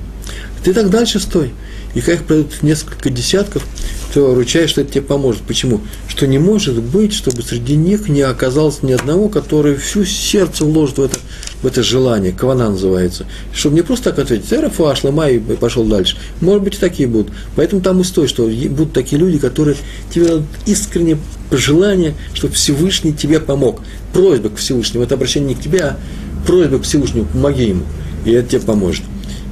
[0.65, 1.53] Ты так дальше стой.
[1.95, 3.67] И как их пройдут несколько десятков,
[4.15, 5.43] то ручаюсь, что это тебе поможет.
[5.43, 5.81] Почему?
[6.09, 10.99] Что не может быть, чтобы среди них не оказалось ни одного, который всю сердце вложит
[10.99, 11.19] в это,
[11.63, 13.27] в это желание, кавана называется.
[13.55, 16.17] Чтобы не просто так ответить, Серафа, Шлама и пошел дальше.
[16.41, 17.33] Может быть, и такие будут.
[17.57, 19.77] Поэтому там и стой, что будут такие люди, которые
[20.13, 21.19] тебе дадут искреннее
[21.51, 23.81] желание, чтобы Всевышний тебе помог.
[24.15, 25.99] Просьба к Всевышнему, это обращение не к тебе, а
[26.47, 27.85] просьба к Всевышнему, помоги ему,
[28.25, 29.05] и это тебе поможет.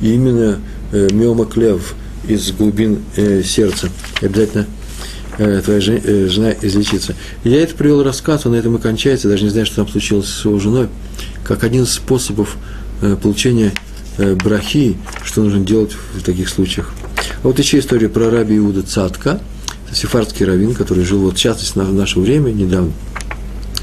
[0.02, 0.60] И именно
[0.92, 1.94] э, Миома Клев–
[2.26, 3.88] из глубин э, сердца.
[4.20, 4.66] И обязательно
[5.38, 7.14] э, твоя жен, э, жена излечится.
[7.44, 10.28] я это привел рассказ, он на этом и кончается, даже не знаю, что там случилось
[10.28, 10.88] с его женой,
[11.44, 12.56] как один из способов
[13.02, 13.72] э, получения
[14.18, 16.92] э, брахи, что нужно делать в таких случаях.
[17.42, 19.40] А вот еще история про раби Иуда Цатка,
[19.92, 22.92] сефардский раввин, который жил вот частности в наше время, недавно,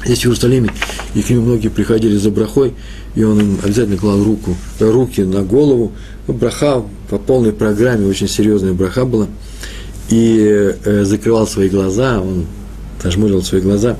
[0.04, 0.70] здесь в Иерусалиме,
[1.14, 2.74] и к нему многие приходили за брахой,
[3.14, 5.92] и он им обязательно клал руку, руки на голову,
[6.26, 9.28] браха по полной программе, очень серьезная браха была,
[10.10, 12.46] и э, закрывал свои глаза, он
[13.02, 13.96] зажмурил свои глаза,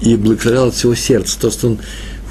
[0.00, 1.38] и благословлял от всего сердца.
[1.38, 1.78] То, что он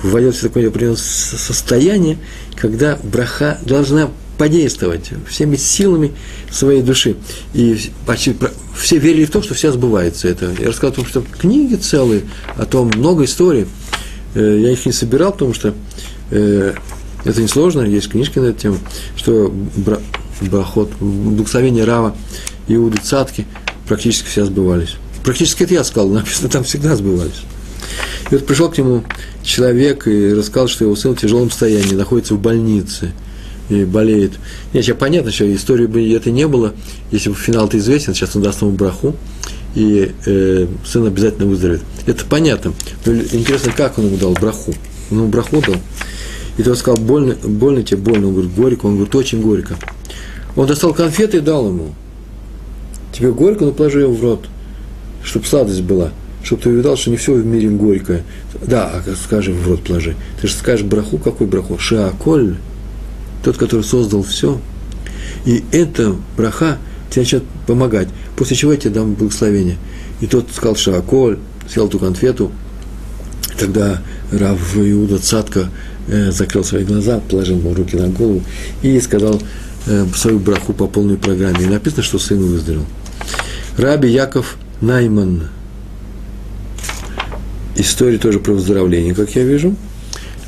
[0.04, 2.18] вводит в такое определенное состояние,
[2.56, 6.14] когда браха должна подействовать всеми силами
[6.50, 7.18] своей души.
[7.54, 8.36] И почти
[8.76, 10.52] все верили в то, что все сбывается это.
[10.58, 12.24] Я рассказал о том, что книги целые,
[12.56, 13.68] о том много историй.
[14.36, 15.74] Э, я их не собирал, потому что
[16.32, 16.74] э,
[17.30, 18.78] это несложно, есть книжки на эту тему,
[19.16, 19.54] что
[20.42, 22.16] брахот, благословение Рава,
[22.68, 23.46] Иуды, Цатки
[23.88, 24.96] практически все сбывались.
[25.24, 27.42] Практически это я сказал, написано, там всегда сбывались.
[28.30, 29.04] И вот пришел к нему
[29.44, 33.14] человек и рассказал, что его сын в тяжелом состоянии, находится в больнице
[33.70, 34.34] и болеет.
[34.74, 36.74] Нет, сейчас понятно, что истории бы это не было,
[37.12, 39.16] если бы финал-то известен, сейчас он даст ему браху,
[39.76, 41.84] и э, сын обязательно выздоровеет.
[42.06, 42.74] Это понятно.
[43.06, 44.74] Но интересно, как он ему дал браху.
[45.12, 45.76] Он ему браху дал.
[46.60, 48.28] И тот сказал, больно, больно тебе, больно.
[48.28, 48.86] Он говорит, горько.
[48.86, 49.76] Он говорит, очень горько.
[50.56, 51.96] Он достал конфеты и дал ему.
[53.14, 54.46] Тебе горько, но положи его в рот,
[55.24, 56.12] чтобы сладость была
[56.44, 58.24] чтобы ты увидал, что не все в мире горькое.
[58.66, 60.16] Да, а скажи, в рот положи.
[60.42, 61.78] Ты же скажешь браху, какой браху?
[61.78, 62.56] Шааколь,
[63.44, 64.60] тот, который создал все.
[65.46, 66.78] И эта браха
[67.10, 68.08] тебе начнет помогать.
[68.36, 69.78] После чего я тебе дам благословение.
[70.22, 71.40] И тот сказал Шааколь,
[71.70, 72.52] съел эту конфету.
[73.58, 74.02] Тогда
[74.32, 75.70] Рав Иуда Цатка
[76.32, 78.42] закрыл свои глаза, положил руки на голову
[78.82, 79.42] и сказал
[79.88, 81.66] э, свою браху по полной программе.
[81.66, 82.86] И написано, что сын выздоровел.
[83.78, 85.50] Раби Яков Найман–
[87.80, 89.76] история тоже про выздоровление, как я вижу.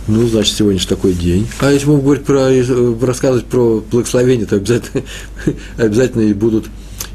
[0.07, 1.47] Ну, значит, сегодня же такой день.
[1.59, 5.03] А если будем про, э, рассказывать про благословение, то обязательно,
[5.78, 6.66] обязательно и будут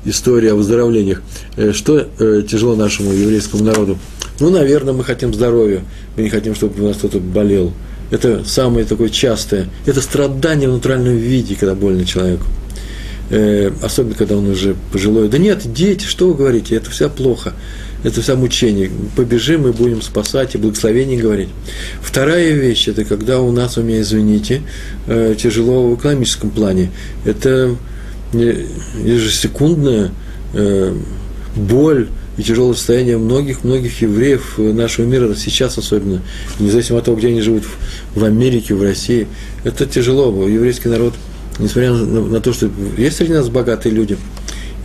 [0.05, 1.21] истории о выздоровлениях.
[1.57, 3.99] Э, что э, тяжело нашему еврейскому народу?
[4.39, 5.83] Ну, наверное, мы хотим здоровья.
[6.17, 7.73] Мы не хотим, чтобы у нас кто-то болел.
[8.11, 9.67] Это самое такое частое.
[9.85, 12.45] Это страдание в натуральном виде, когда больно человеку.
[13.31, 15.29] Э, особенно, когда он уже пожилой.
[15.29, 17.53] Да нет, дети, что вы говорите, это все плохо
[18.07, 18.91] это вся мучение.
[19.17, 21.49] Побежим и будем спасать и благословение говорить.
[22.01, 24.63] Вторая вещь, это когда у нас, у меня, извините,
[25.09, 26.91] э, тяжело в экономическом плане.
[27.25, 27.75] Это
[28.33, 30.13] ежесекундная
[30.55, 30.95] э,
[31.57, 36.23] боль и тяжелое состояние многих-многих евреев нашего мира, сейчас особенно,
[36.59, 37.65] независимо от того, где они живут,
[38.15, 39.27] в Америке, в России.
[39.65, 40.47] Это тяжело.
[40.47, 41.15] Еврейский народ,
[41.59, 44.19] несмотря на то, что есть среди нас богатые люди–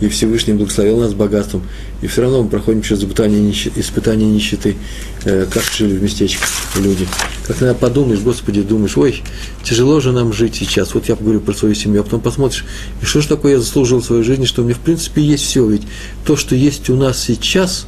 [0.02, 1.62] и Всевышний благословил нас богатством,
[2.00, 4.76] и все равно мы проходим через испытания, нищеты, испытания нищеты,
[5.24, 6.48] э, как жили в местечках
[6.80, 7.06] люди.
[7.46, 9.22] Как иногда подумаешь, Господи, думаешь, ой,
[9.62, 12.64] тяжело же нам жить сейчас, вот я поговорю про свою семью, а потом посмотришь,
[13.00, 15.44] и что же такое я заслужил в своей жизни, что у меня в принципе есть
[15.44, 15.82] все, ведь
[16.26, 17.86] то, что есть у нас сейчас,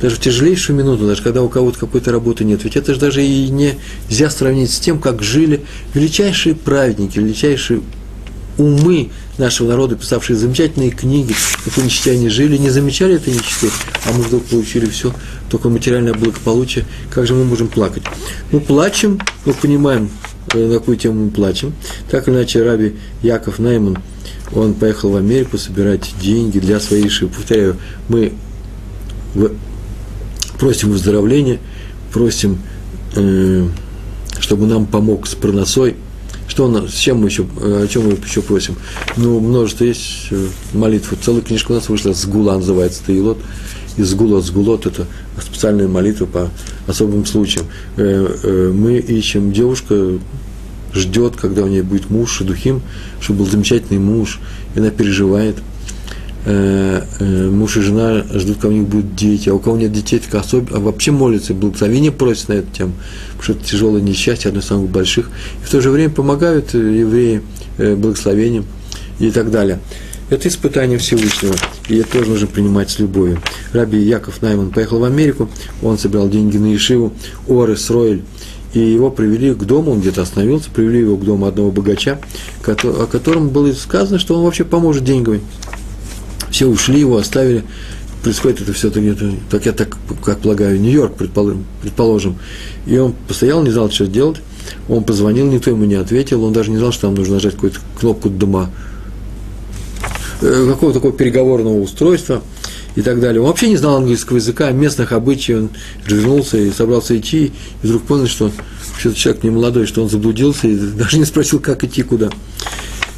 [0.00, 3.24] даже в тяжелейшую минуту, даже когда у кого-то какой-то работы нет, ведь это же даже
[3.24, 7.80] и нельзя сравнить с тем, как жили величайшие праведники, величайшие
[8.58, 11.34] умы нашего народа, писавшие замечательные книги,
[11.64, 13.70] какой нищете жили, не замечали этой нищеты,
[14.06, 15.12] а мы вдруг получили все,
[15.50, 18.02] только материальное благополучие, как же мы можем плакать?
[18.50, 20.10] Мы плачем, мы понимаем,
[20.54, 21.72] э, на какую тему мы плачем.
[22.10, 23.98] Так или иначе, Раби Яков Найман,
[24.54, 27.32] он поехал в Америку собирать деньги для своей шивы.
[27.32, 27.76] Повторяю,
[28.08, 28.32] мы
[30.58, 31.58] просим выздоровления,
[32.12, 32.58] просим,
[33.16, 33.66] э,
[34.40, 35.96] чтобы нам помог с проносой–
[36.52, 38.76] что он, с чем мы еще, о чем мы еще просим?
[39.16, 41.14] Ну, множество есть э, молитв.
[41.22, 43.38] Целая книжка у нас вышла, Сгула называется, Таилот.
[43.96, 45.06] И Сгулот, Сгулот– это
[45.40, 46.50] специальная молитва по
[46.86, 47.64] особым случаям.
[47.96, 50.18] Э, э, мы ищем девушка,
[50.92, 52.82] ждет, когда у нее будет муж, духим,
[53.18, 54.38] чтобы был замечательный муж,
[54.74, 55.56] и она переживает–
[56.44, 60.34] муж и жена ждут, когда у них будут дети, а у кого нет детей, так
[60.40, 62.92] особенно, а вообще молятся, благословение просят на эту тему,
[63.28, 65.30] потому что это тяжелое несчастье, одно из самых больших,
[65.62, 67.42] и в то же время помогают э, евреи
[67.78, 68.64] благословением
[69.20, 69.78] и так далее.
[70.30, 71.54] Это испытание Всевышнего,
[71.88, 73.40] и это тоже нужно принимать с любовью.
[73.72, 75.48] Раби Яков Найман поехал в Америку,
[75.82, 77.12] он собирал деньги на Ишиву,
[77.48, 78.22] Орес, Ройль,
[78.72, 82.18] и его привели к дому, он где-то остановился, привели его к дому одного богача,
[82.66, 85.42] о котором было сказано, что он вообще поможет деньгами
[86.52, 87.64] все ушли, его оставили.
[88.22, 92.36] Происходит это все где-то, так я так, как полагаю, Нью-Йорк, предположим.
[92.86, 94.36] И он постоял, не знал, что делать.
[94.88, 97.80] Он позвонил, никто ему не ответил, он даже не знал, что там нужно нажать какую-то
[97.98, 98.70] кнопку дома,
[100.40, 102.42] э, какого-то такого переговорного устройства
[102.94, 103.40] и так далее.
[103.40, 105.70] Он вообще не знал английского языка, местных обычаев, он
[106.06, 108.52] развернулся и собрался идти, и вдруг понял, что
[108.98, 112.30] что человек не молодой, что он заблудился и даже не спросил, как идти куда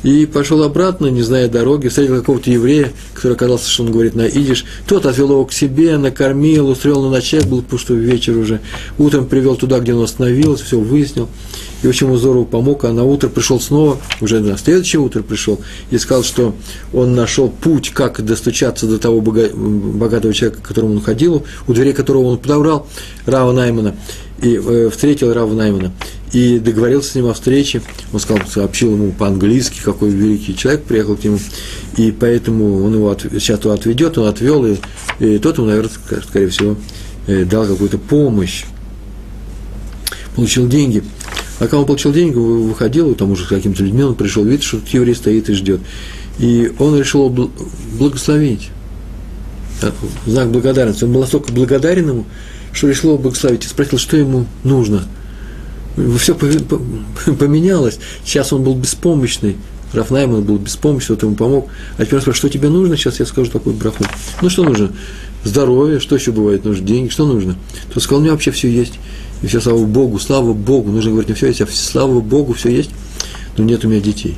[0.05, 4.26] и пошел обратно, не зная дороги, встретил какого-то еврея, который оказался, что он говорит на
[4.26, 4.66] идиш.
[4.86, 8.61] Тот отвел его к себе, накормил, устроил на ночлег, был пустой вечер уже.
[8.98, 11.28] Утром привел туда, где он остановился, все выяснил.
[11.82, 15.61] И очень ему здорово помог, а на утро пришел снова, уже на следующее утро пришел,
[15.90, 16.55] и сказал, что
[16.92, 21.94] он нашел путь, как достучаться до того богатого человека, к которому он ходил, у дверей
[21.94, 22.86] которого он подобрал,
[23.24, 23.94] Рава Наймана,
[24.45, 25.90] и э, встретил Рава Наймана
[26.32, 27.80] и договорился с ним о встрече.
[28.12, 31.38] Он сказал, сообщил ему по-английски, какой великий человек приехал к нему,
[31.97, 34.76] и поэтому он его от, сейчас его отведет, он отвел, и,
[35.18, 35.90] и тот ему, наверное,
[36.22, 36.76] скорее всего,
[37.26, 38.64] э, дал какую-то помощь,
[40.36, 41.03] получил деньги.
[41.59, 44.80] А когда он получил деньги, выходил, там уже с какими-то людьми, он пришел, видит, что
[44.92, 45.80] еврей стоит и ждет.
[46.38, 47.30] И он решил
[47.99, 48.70] благословить.
[50.26, 51.05] Знак благодарности.
[51.05, 52.24] Он был настолько благодарен ему,
[52.75, 53.64] что решил благословить.
[53.64, 55.05] И спросил, что ему нужно–
[56.18, 57.99] все поменялось.
[58.25, 59.57] Сейчас он был беспомощный,
[59.93, 61.68] Рафнайман был беспомощен, кто ему помог.
[61.97, 62.97] А теперь он спрашивает, что тебе нужно?
[62.97, 64.05] Сейчас я скажу такую браху.
[64.43, 64.91] Ну, что нужно?
[65.45, 66.64] Здоровье, что еще бывает?
[66.64, 67.55] Нужно деньги, что нужно?
[67.93, 68.95] То сказал, у меня вообще все есть.
[69.43, 70.91] И все, слава Богу, слава Богу.
[70.91, 72.91] Нужно говорить, не все есть, а слава Богу, все есть.
[73.57, 74.37] Но нет у меня детей.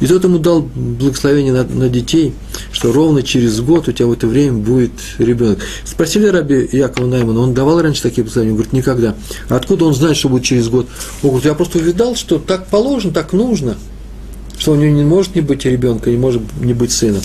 [0.00, 2.34] И тот ему дал благословение на, на детей,
[2.72, 5.58] что ровно через год у тебя в это время будет ребенок.
[5.84, 8.52] Спросили раби Якова Наймана, он давал раньше такие благословения?
[8.52, 9.14] Он говорит, никогда.
[9.48, 10.86] Откуда он знает, что будет через год?
[11.22, 13.76] Он говорит, я просто увидал, что так положено, так нужно,
[14.58, 17.20] что у него не может не быть ребенка, не может не быть сына.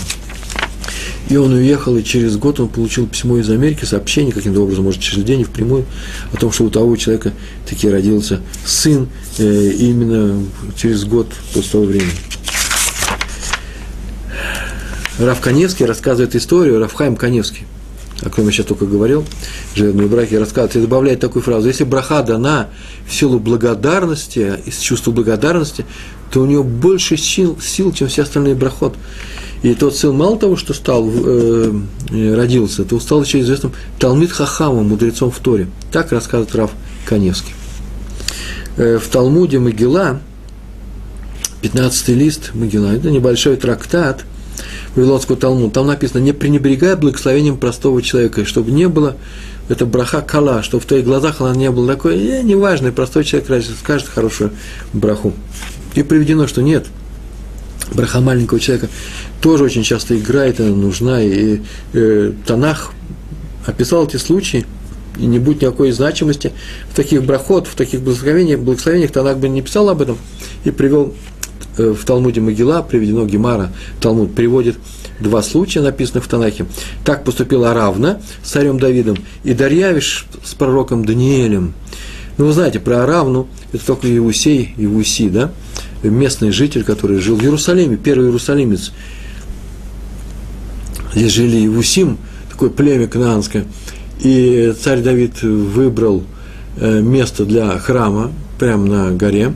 [1.28, 5.00] И он уехал, и через год он получил письмо из Америки, сообщение каким-то образом, может,
[5.00, 5.84] через день впрямую,
[6.32, 7.32] о том, что у того человека
[7.68, 9.08] таки родился сын
[9.38, 10.40] э, именно
[10.76, 12.12] через год после того времени.
[15.18, 17.64] Раф Каневский рассказывает историю, Рафхайм Каневский,
[18.22, 19.24] о ком я сейчас только говорил,
[19.74, 22.68] женные браки рассказывает, и добавляет такую фразу, если браха дана
[23.08, 25.86] в силу благодарности, из чувства благодарности,
[26.30, 28.94] то у него больше сил, сил чем все остальные брахот.
[29.66, 31.72] И тот сын мало того, что стал, э,
[32.36, 35.66] родился, то стал еще известным Талмит Хахамом, мудрецом в Торе.
[35.90, 36.70] Так рассказывает Раф
[37.04, 37.52] Каневский.
[38.76, 40.20] Э, в Талмуде Могила,
[41.62, 44.24] 15 лист Могила, это небольшой трактат–
[44.96, 49.16] Вавилонского Талмуда, там написано, не пренебрегай благословением простого человека, чтобы не было,
[49.68, 53.64] это браха кала, чтобы в твоих глазах она не была такой, э, неважно, простой человек
[53.80, 54.52] скажет хорошую
[54.92, 55.34] браху.
[55.94, 56.86] И приведено, что нет,
[57.92, 58.88] браха маленького человека
[59.40, 61.60] тоже очень часто играет, она нужна, и
[61.92, 62.92] э, Танах
[63.64, 64.64] описал эти случаи,
[65.18, 66.52] и не будет никакой значимости
[66.90, 70.18] в таких брахот, в таких благословениях, благословениях Танах бы не писал об этом,
[70.64, 71.14] и привел
[71.78, 73.70] Э, в Талмуде Могила приведено Гемара,
[74.00, 74.76] Талмуд приводит
[75.20, 76.66] два случая, написанных в Танахе.
[77.04, 81.74] Так поступила Аравна с царем Давидом и Дарьявиш с пророком Даниэлем.
[82.38, 85.52] Ну, вы знаете, про Аравну, это только Иусей, Иуси, да,
[86.02, 88.92] местный житель, который жил в Иерусалиме, первый иерусалимец.
[91.14, 92.18] Здесь жили Иусим,
[92.50, 93.64] такое племя кнаанское.
[94.20, 96.24] И царь Давид выбрал
[96.76, 99.52] э, место для храма прямо на горе,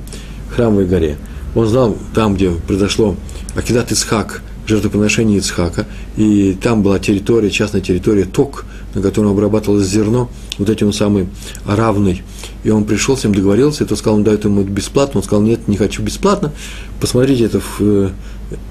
[0.54, 1.16] храмовой горе–
[1.54, 3.16] он знал там, где произошло
[3.56, 8.64] Акидат Исхак, жертвоприношение Ицхака, и там была территория, частная территория Ток,
[8.94, 11.28] на котором обрабатывалось зерно, вот этим он самый
[11.66, 12.22] равный.
[12.64, 15.42] И он пришел с ним, договорился, и тот сказал, он дает ему бесплатно, он сказал,
[15.42, 16.52] нет, не хочу бесплатно,
[17.00, 18.10] посмотрите, это, э,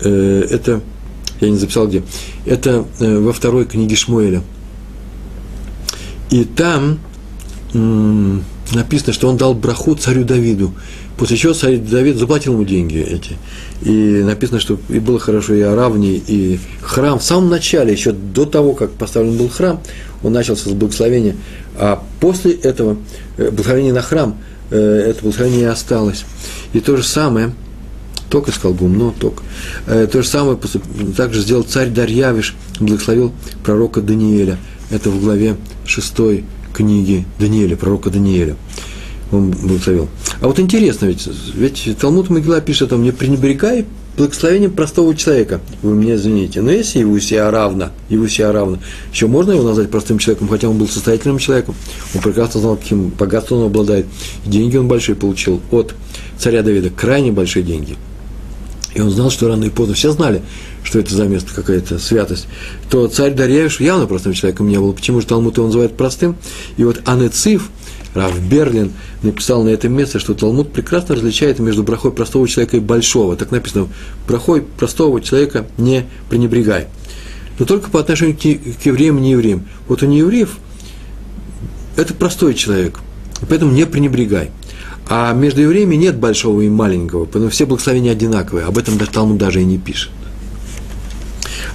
[0.02, 0.82] э, это
[1.42, 2.04] я не записал где,
[2.46, 4.44] это э, во второй книге Шмуэля.
[6.32, 7.00] И там
[7.74, 10.74] написано, что он дал браху царю Давиду.
[11.20, 13.36] После чего царь Давид заплатил ему деньги эти.
[13.82, 17.20] И написано, что и было хорошо и Аравни, и храм.
[17.20, 19.82] В самом начале, еще до того, как поставлен был храм,
[20.24, 21.36] он начался с благословения.
[21.78, 22.98] А после этого
[23.38, 24.38] э, благословение на храм,
[24.72, 24.78] э,
[25.10, 26.24] это благословение осталось.
[26.72, 27.52] И то же самое,
[28.30, 29.44] только сказал гумно, ток.
[29.88, 30.58] Э, то же самое
[31.18, 33.34] также сделал царь Дарьявиш, благословил
[33.66, 34.58] пророка Даниэля.
[34.90, 36.14] Это в главе 6
[36.74, 38.56] книги Даниэля, пророка Даниэля
[39.32, 40.10] он благословил.
[40.42, 43.86] А вот интересно, ведь, ведь Талмуд Могила пишет там, не пренебрегай
[44.18, 45.62] благословением простого человека.
[45.82, 46.62] Вы меня извините.
[46.62, 48.80] Но если его себя равно, его себя равно,
[49.14, 51.76] еще можно его назвать простым человеком, хотя он был состоятельным человеком,
[52.14, 54.08] он прекрасно знал, каким богатством он обладает.
[54.46, 55.96] деньги он большие получил от
[56.38, 57.96] царя Давида, крайне большие деньги.
[58.94, 60.42] И он знал, что рано и поздно, все знали,
[60.84, 62.48] что это за место, какая-то святость,
[62.90, 64.94] то царь Дарьяевич явно простым человеком не был.
[64.94, 66.36] Почему же Талмуд его называет простым?
[66.78, 67.70] И вот Анецив,
[68.14, 68.92] Рав Берлин
[69.22, 73.36] написал на этом месте, что Талмуд прекрасно различает между брахой простого человека и большого.
[73.36, 73.88] Так написано,
[74.28, 76.88] брахой простого человека не пренебрегай.
[77.60, 79.66] Но только по отношению к, евреям и неевреям.
[79.88, 80.58] Вот у неевреев
[81.98, 83.00] это простой человек,
[83.48, 84.52] поэтому не пренебрегай.
[85.08, 88.66] А между евреями нет большого и маленького, поэтому все благословения одинаковые.
[88.66, 90.12] Об этом даже Талмуд даже и не пишет.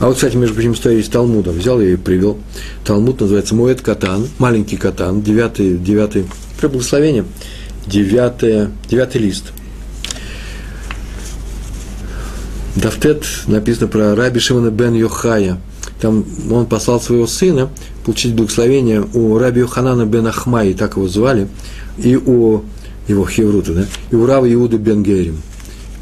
[0.01, 1.51] А вот, кстати, между прочим, история из Талмуда.
[1.51, 2.39] Взял я и привел.
[2.85, 6.27] Талмуд называется Моэт Катан, маленький Катан, девятый, девятый,
[6.61, 7.25] при благословении,
[7.87, 9.53] девятый, девятый лист.
[12.77, 15.61] Дафтет написано про Раби Шимона бен Йохая.
[16.01, 17.71] Там он послал своего сына
[18.05, 21.49] получить благословение у Раби Йоханана бен Ахмаи, так его звали,
[21.99, 22.65] и у
[23.07, 25.41] его Хеврута, да, и у Рава Иуда бен Герим.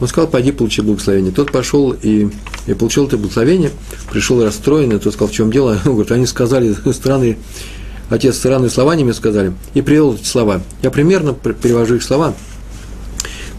[0.03, 1.31] Он сказал, пойди получи благословение.
[1.31, 2.29] Тот пошел и
[2.67, 3.71] я получил это благословение,
[4.11, 5.79] пришел расстроенный, тот сказал, в чем дело?
[5.85, 7.39] Он говорит, они сказали странные,
[8.11, 10.61] отец странные слова не мне сказали, и привел эти слова.
[10.83, 12.35] Я примерно перевожу их слова.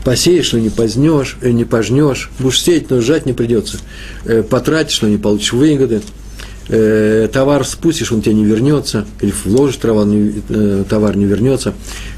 [0.04, 3.78] Посеешь, но не позднешь, э, не пожнешь, будешь сеять, но сжать не придется.
[4.26, 6.02] Э, потратишь, но не получишь выгоды.
[6.68, 10.42] Э, товар спустишь, он тебе не вернется, или вложишь товар, не,
[10.90, 11.74] товар не вернется.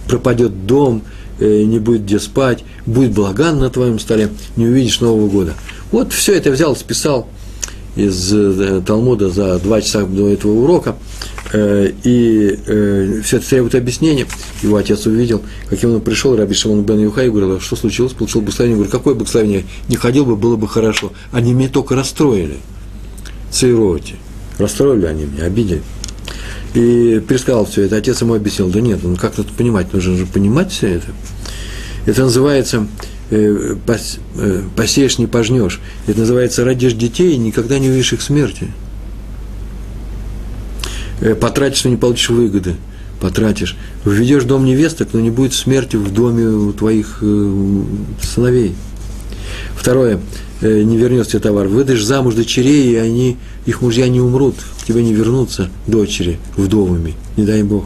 [0.08, 5.28] Пропадет дом, э, не будет где спать, будет благан на твоем столе, не увидишь Нового
[5.28, 5.54] года.
[5.92, 7.28] Вот все это взял, списал
[7.96, 10.96] из э, Талмуда за два часа до этого урока,
[11.54, 14.28] э, и э, все это требует объяснения.
[14.62, 18.42] Его отец увидел, каким он пришел, Раби Шимон бен Юхай, говорил, «А что случилось, получил
[18.42, 18.76] благословение.
[18.76, 19.64] Говорю, какое благословение?
[19.88, 21.14] Не ходил бы, было бы хорошо.
[21.32, 22.58] Они меня только расстроили.
[23.52, 24.16] Цейроти.
[24.58, 25.82] Расстроили они меня, обидели.
[26.76, 27.96] И пересказал все это.
[27.96, 31.08] Отец ему объяснил, да нет, ну как тут понимать, нужно же понимать все это.
[32.06, 32.86] Это называется
[33.32, 35.80] э, пос, э, посеешь, не пожнешь.
[36.06, 38.68] Это называется родишь детей никогда не увидишь их смерти.
[41.22, 42.76] Э, потратишь, но не получишь выгоды.
[43.22, 43.78] Потратишь.
[44.04, 47.84] Введешь дом невесток, но не будет смерти в доме у твоих э,
[48.22, 48.76] сыновей.
[49.76, 50.20] Второе.
[50.62, 51.68] Э, не вернется тебе товар.
[51.68, 57.16] Выдашь замуж дочерей, и они, их мужья не умрут, к тебе не вернутся дочери вдовыми,
[57.36, 57.86] не дай Бог.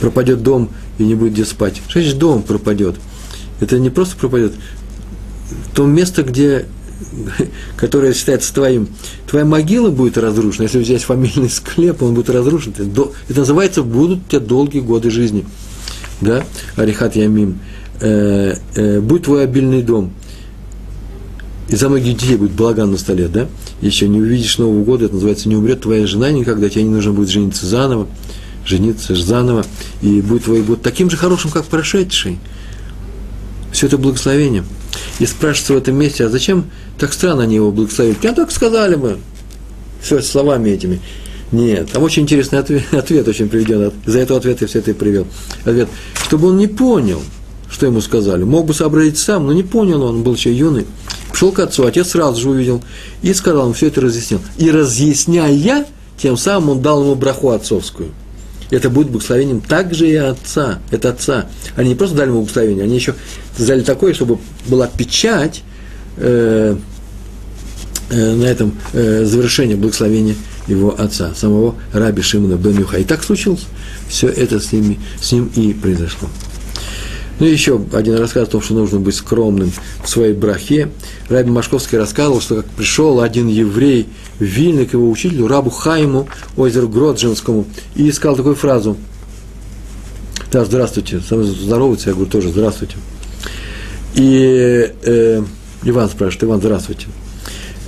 [0.00, 1.80] Пропадет дом, и не будет где спать.
[1.88, 2.96] Что значит дом пропадет?
[3.60, 4.52] Это не просто пропадет.
[5.74, 6.66] То место, где,
[7.76, 8.88] которое считается твоим,
[9.28, 10.64] твоя могила будет разрушена.
[10.64, 12.72] Если взять фамильный склеп, он будет разрушен.
[13.28, 15.44] Это называется, будут у тебя долгие годы жизни.
[16.20, 16.44] Да?
[16.76, 17.58] Арихат Ямим.
[18.00, 20.12] Э, э, будь твой обильный дом
[21.68, 23.48] и за многих детей будет балаган на столе, да?
[23.80, 27.12] Еще не увидишь Нового года, это называется, не умрет твоя жена никогда, тебе не нужно
[27.12, 28.06] будет жениться заново,
[28.66, 29.64] жениться заново,
[30.02, 32.38] и будет твой год таким же хорошим, как прошедший.
[33.72, 34.64] Все это благословение.
[35.18, 36.66] И спрашивается в этом месте, а зачем
[36.98, 38.16] так странно они его благословили?
[38.22, 39.18] Я так сказали бы,
[40.00, 41.00] все словами этими.
[41.50, 43.92] Нет, там очень интересный ответ, ответ очень приведен.
[44.06, 45.26] За этого ответа я все это и привел.
[45.64, 45.88] Ответ,
[46.26, 47.22] чтобы он не понял,
[47.70, 48.44] что ему сказали.
[48.44, 50.86] Мог бы сообразить сам, но не понял он, он был еще юный.
[51.34, 52.80] Пришел к отцу, отец сразу же увидел
[53.20, 54.40] и сказал ему, все это разъяснил.
[54.56, 55.84] И разъясняя,
[56.16, 58.10] тем самым он дал ему браху отцовскую.
[58.70, 61.46] Это будет благословением также и отца, это отца.
[61.74, 63.16] Они не просто дали ему благословение, они еще
[63.58, 65.64] дали такое, чтобы была печать
[66.18, 66.76] э,
[68.10, 70.36] э, на этом э, завершение благословения
[70.68, 72.98] его отца, самого Раби Шимона бен Юха.
[72.98, 73.66] И так случилось.
[74.08, 76.28] Все это с, ними, с ним и произошло.
[77.40, 79.72] Ну, еще один рассказ о том, что нужно быть скромным
[80.02, 80.90] в своей брахе.
[81.28, 84.06] Раби Машковский рассказывал, что как пришел один еврей
[84.38, 87.66] в Вильны к его учителю, рабу Хайму, озеру Гроджинскому,
[87.96, 88.96] и сказал такую фразу.
[90.52, 91.20] Да, здравствуйте.
[91.20, 92.96] Сам здоровается, я говорю тоже здравствуйте.
[94.14, 95.42] И э,
[95.82, 97.06] Иван спрашивает, Иван, здравствуйте.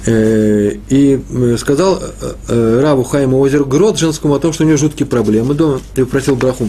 [0.07, 1.21] Э, и
[1.59, 5.81] сказал э, э, Раву Хайму озеру Гроджинскому о том, что у него жуткие проблемы дома,
[5.95, 6.69] и просил браху.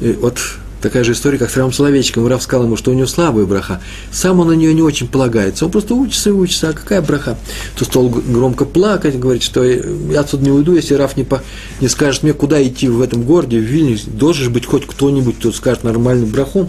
[0.00, 0.38] И вот
[0.84, 2.26] Такая же история, как с Равом Соловейчиком.
[2.26, 3.80] Рав сказал ему, что у него слабая браха.
[4.12, 5.64] Сам он на нее не очень полагается.
[5.64, 6.68] Он просто учится и учится.
[6.68, 7.38] А какая браха?
[7.74, 11.42] То стал громко плакать, говорит, что я отсюда не уйду, если Рав не, по,
[11.80, 13.98] не скажет мне, куда идти в этом городе, в Вильне.
[14.08, 16.68] Должен быть хоть кто-нибудь, кто скажет нормальную браху.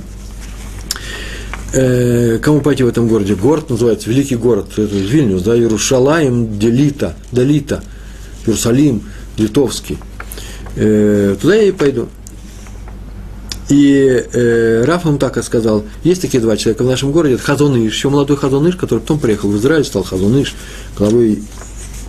[1.73, 3.35] Э, кому пойти в этом городе?
[3.35, 7.83] Город называется, великий город, это Вильнюс, да, Иерушалаем, Делита, Далита,
[8.45, 9.03] Иерусалим,
[9.37, 9.97] Литовский.
[10.77, 12.07] Э, туда я и пойду.
[13.69, 17.43] И э, Раф ему так и сказал, есть такие два человека в нашем городе, это
[17.43, 20.53] Хазоныш, еще молодой Хазоныш, который потом приехал в Израиль, стал Хазоныш,
[20.97, 21.43] главой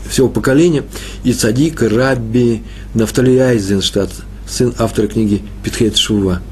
[0.08, 0.84] всего поколения,
[1.24, 2.62] и Цадик Рабби
[2.94, 4.10] Нафтали Айзенштадт,
[4.46, 6.42] сын автора книги Питхет Шува.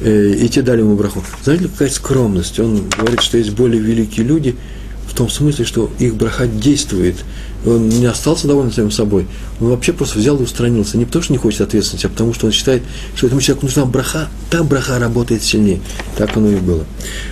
[0.00, 1.24] Э, и те дали ему браху.
[1.42, 2.58] Знаете, какая скромность?
[2.60, 4.56] Он говорит, что есть более великие люди,
[5.14, 7.16] в том смысле, что их браха действует
[7.66, 9.26] он не остался доволен самим собой,
[9.60, 10.98] он вообще просто взял и устранился.
[10.98, 12.82] Не потому, что не хочет ответственности, а потому, что он считает,
[13.16, 15.80] что этому человеку нужна браха, там браха работает сильнее.
[16.16, 16.84] Так оно и было.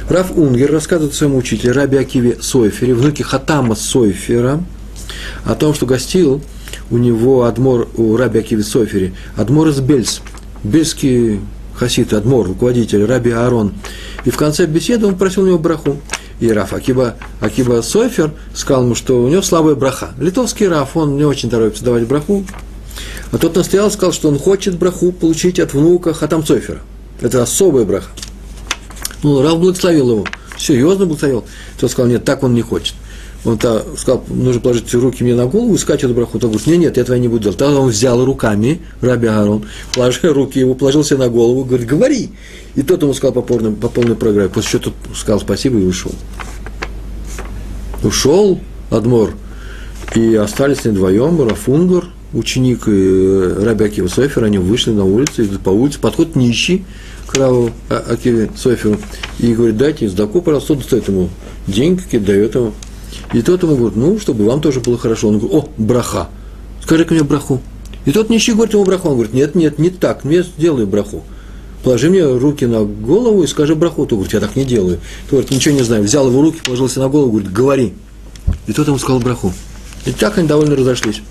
[0.08, 4.64] Раф Унгер рассказывает своему учителю Раби Акиве Сойфере, внуке Хатама Сойфера,
[5.44, 6.40] о том, что гостил
[6.90, 10.22] у него Адмор, у Раби Акиве Сойфере, Адмор из Бельс,
[10.64, 11.40] бельский
[11.74, 13.74] хасид, Адмор, руководитель, Раби Аарон.
[14.24, 15.98] И в конце беседы он просил у него браху.
[16.43, 20.11] И Раф Акиба, Акиба Сойфер сказал ему, что у него слабая браха.
[20.18, 22.45] Литовский Раф, он не очень торопится давать браху.
[23.30, 26.80] А тот настоял, сказал, что он хочет браху получить от внука Хатам Сойфера.
[27.20, 28.11] Это особая браха.
[29.22, 30.26] Ну, Раф благословил его,
[30.59, 31.45] серьезно благословил.
[31.78, 32.97] Тот сказал, нет, так он не хочет.
[33.45, 36.38] Он сказал, нужно положить руки мне на голову искать эту браху.
[36.38, 37.59] Тот говорит, нет, нет, я этого не буду делать.
[37.59, 39.64] Тогда он взял руками, Раби Аарон,
[39.95, 42.30] положил руки его, положил себе на голову, говорит, говори.
[42.76, 44.49] И тот ему сказал по полной, по полной программе.
[44.49, 46.12] После чего тот сказал спасибо и ушел.
[48.05, 49.34] Ушел Адмор,
[50.14, 55.45] и остались они вдвоем, Рафунгар, ученик и э, Раби Акива Софер, они вышли на улицу,
[55.45, 56.84] идут по улице, подходит нищий
[57.26, 58.99] к Раву а, Акиве Соферу
[59.38, 61.28] и говорит, дайте сдаку, пожалуйста, стоит ему
[61.66, 62.72] деньги, дает ему.
[63.32, 65.28] И тот ему говорит, ну, чтобы вам тоже было хорошо.
[65.28, 66.28] Он говорит, о, браха,
[66.82, 67.60] скажи-ка мне браху.
[68.04, 71.22] И тот нищий говорит ему браху, он говорит, нет, нет, не так, я сделаю браху.
[71.84, 74.06] положи мне руки на голову и скажи браху.
[74.06, 74.98] Тот говорит, я так не делаю.
[75.24, 76.02] Тот говорит, ничего не знаю.
[76.02, 77.92] Взял его руки, положился на голову, говорит, говори.
[78.66, 79.52] И тот ему сказал браху.
[80.04, 81.22] И так они довольно разошлись.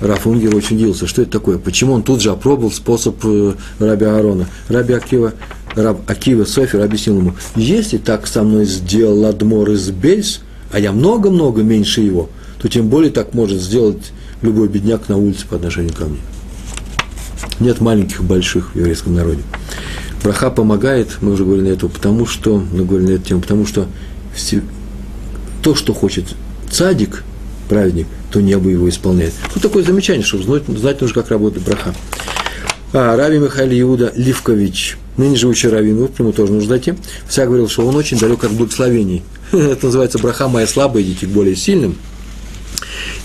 [0.00, 4.06] Раф Унгер очень удивился, что это такое, почему он тут же опробовал способ э, Раби
[4.06, 4.46] Аарона.
[4.68, 5.34] Раби Акива,
[5.74, 10.40] Раб Акива Софер объяснил ему, если так со мной сделал Адмор из Бельс,
[10.72, 12.28] а я много-много меньше его,
[12.60, 14.12] то тем более так может сделать
[14.42, 16.20] любой бедняк на улице по отношению ко мне.
[17.58, 19.42] Нет маленьких, больших в еврейском народе.
[20.22, 23.66] Браха помогает, мы уже говорили на это, потому что, мы говорили на эту тему, потому
[23.66, 23.86] что
[24.34, 24.62] все,
[25.62, 26.26] то, что хочет
[26.70, 27.24] цадик,
[27.68, 29.32] праведник, то небо его исполняет.
[29.54, 31.94] Вот такое замечание, чтобы знать, знать нужно, как работает браха.
[32.92, 36.94] А, Раби Михаил Иуда Ливкович, ныне живущий раввин, вот к нему тоже нужно зайти,
[37.28, 39.22] вся говорил, что он очень далек от благословений.
[39.52, 41.96] Это называется браха моя слабая, идите к более сильным.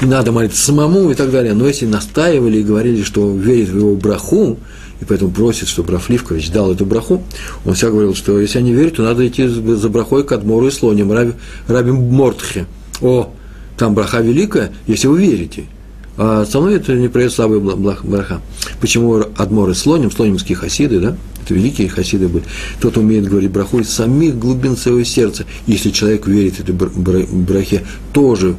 [0.01, 1.53] И надо молиться самому и так далее.
[1.53, 4.57] Но если настаивали и говорили, что верит в его браху,
[5.01, 7.23] и поэтому просит, чтобы Раф Ливкович дал эту браху,
[7.63, 10.71] он всегда говорил, что если они верят, то надо идти за брахой к Адмору и
[10.71, 11.33] Слоним, Раби,
[11.67, 12.65] Раби Мортхе.
[13.01, 13.33] О,
[13.77, 15.65] там браха великая, если вы верите.
[16.17, 18.41] А мной это не проект слабый браха.
[18.79, 22.43] Почему Адмор и Слоним, слонимские хасиды, да, это великие хасиды были.
[22.79, 25.45] Тот умеет говорить браху из самих глубин своего сердца.
[25.67, 28.55] Если человек верит этой брахе тоже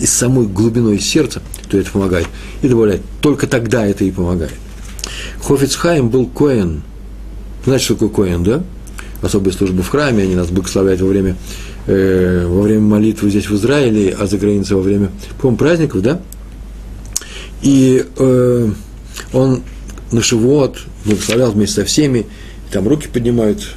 [0.00, 2.26] из самой глубиной сердца, то это помогает.
[2.62, 4.54] И добавляет, только тогда это и помогает.
[5.42, 6.82] Хофицхайм был Коэн.
[7.64, 8.62] Знаете, что такое Коэн, да?
[9.22, 11.36] Особая служба в храме, они нас благословляют во время
[11.86, 16.20] э, во время молитвы здесь в Израиле, а за границей во время, по праздников, да?
[17.62, 18.70] И э,
[19.32, 19.62] он
[20.12, 23.74] на живот благословлял вместе со всеми, и там руки поднимают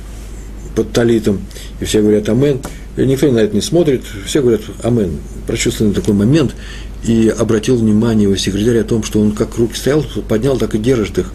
[0.76, 1.42] под талитом,
[1.80, 2.60] и все говорят «Амен».
[2.98, 5.18] И никто на это не смотрит, все говорят «Амен».
[5.48, 6.54] Прочувствовали такой момент,
[7.04, 10.78] и обратил внимание его секретарь о том, что он как руки стоял, поднял, так и
[10.78, 11.34] держит их,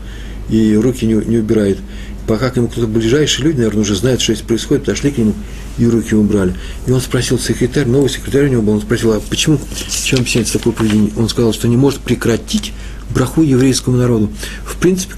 [0.49, 1.79] и руки не, не убирает
[2.27, 5.35] пока к нему кто-то ближайшие люди, наверное, уже знают, что здесь происходит, подошли к нему
[5.79, 6.55] и руки убрали.
[6.87, 9.59] И он спросил секретарь, новый секретарь у него был, он спросил, а почему,
[10.05, 11.13] чем объясняется такое поведение?
[11.17, 12.73] Он сказал, что не может прекратить
[13.11, 14.31] браху еврейскому народу.
[14.65, 15.15] В принципе,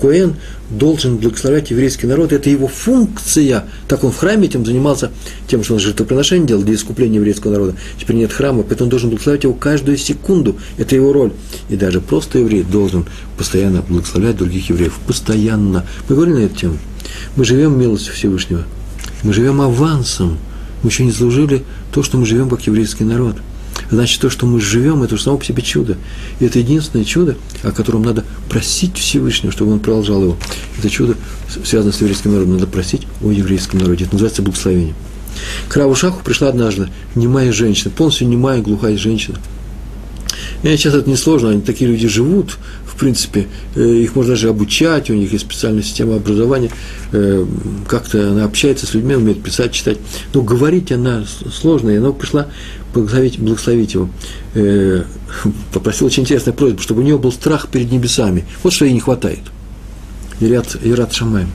[0.00, 0.36] Коэн
[0.70, 3.64] должен благословлять еврейский народ, это его функция.
[3.88, 5.10] Так он в храме этим занимался,
[5.48, 7.74] тем, что он жертвоприношение делал для искупления еврейского народа.
[7.98, 10.56] Теперь нет храма, поэтому он должен благословлять его каждую секунду.
[10.76, 11.32] Это его роль.
[11.68, 13.06] И даже просто еврей должен
[13.36, 14.98] постоянно благословлять других евреев.
[15.06, 15.86] Постоянно.
[16.08, 16.78] Мы говорили на эту тему.
[17.36, 18.64] Мы живем милостью Всевышнего.
[19.22, 20.38] Мы живем авансом.
[20.82, 23.36] Мы еще не заслужили то, что мы живем как еврейский народ–
[23.90, 25.96] Значит, то, что мы живем, это уже само по себе чудо.
[26.38, 30.36] И это единственное чудо, о котором надо просить Всевышнего, чтобы он продолжал его.
[30.78, 31.16] Это чудо
[31.64, 32.54] связано с еврейским народом.
[32.54, 34.04] Надо просить о еврейском народе.
[34.04, 34.94] Это называется благословение.
[35.68, 39.38] К Раву Шаху пришла однажды немая женщина, полностью немая, глухая женщина.
[40.62, 42.58] И сейчас это несложно, они такие люди живут,
[43.00, 46.70] принципе, э, их можно даже обучать, у них есть специальная система образования,
[47.12, 47.44] э,
[47.88, 49.98] как-то она общается с людьми, умеет писать, читать.
[50.32, 52.46] Но говорить она сложная, и она пришла
[52.94, 54.08] благословить, благословить его.
[54.54, 55.04] Э,
[55.72, 58.44] попросила очень интересную просьбу, чтобы у нее был страх перед небесами.
[58.62, 59.40] Вот что ей не хватает.
[60.40, 61.50] Ират, Ират Шамаем.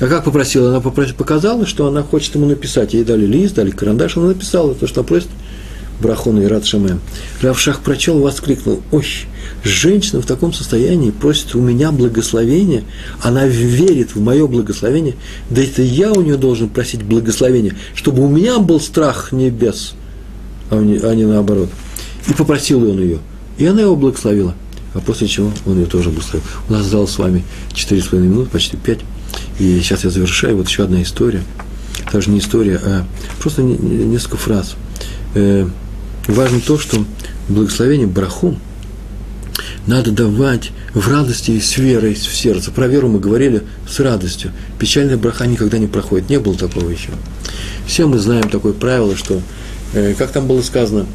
[0.00, 0.68] А как попросила?
[0.68, 2.92] Она попросила, показала, что она хочет ему написать.
[2.94, 5.28] Ей дали лист, дали карандаш, она написала то, что она просит
[6.00, 7.00] Брахона и Рад Шамаем.
[7.40, 9.06] Равшах прочел, воскликнул, ой,
[9.66, 12.84] женщина в таком состоянии просит у меня благословения,
[13.22, 15.14] она верит в мое благословение,
[15.50, 19.94] да это я у нее должен просить благословения, чтобы у меня был страх небес,
[20.70, 21.68] а не, а не наоборот.
[22.28, 23.18] И попросил он ее,
[23.58, 24.54] и она его благословила.
[24.94, 26.46] А после чего он ее тоже благословил.
[26.70, 27.44] У нас осталось с вами
[27.74, 29.00] 4,5 минут, почти 5.
[29.58, 30.56] И сейчас я завершаю.
[30.56, 31.42] Вот еще одна история.
[32.10, 33.04] Даже не история, а
[33.38, 34.74] просто несколько фраз.
[35.34, 35.68] Э,
[36.28, 37.04] важно то, что
[37.48, 38.56] благословение браху
[39.86, 42.70] надо давать в радости и с верой в сердце.
[42.70, 44.52] Про веру мы говорили с радостью.
[44.78, 46.28] Печальная браха никогда не проходит.
[46.28, 47.10] Не было такого еще.
[47.86, 49.40] Все мы знаем такое правило, что,
[49.94, 51.06] э, как там было сказано,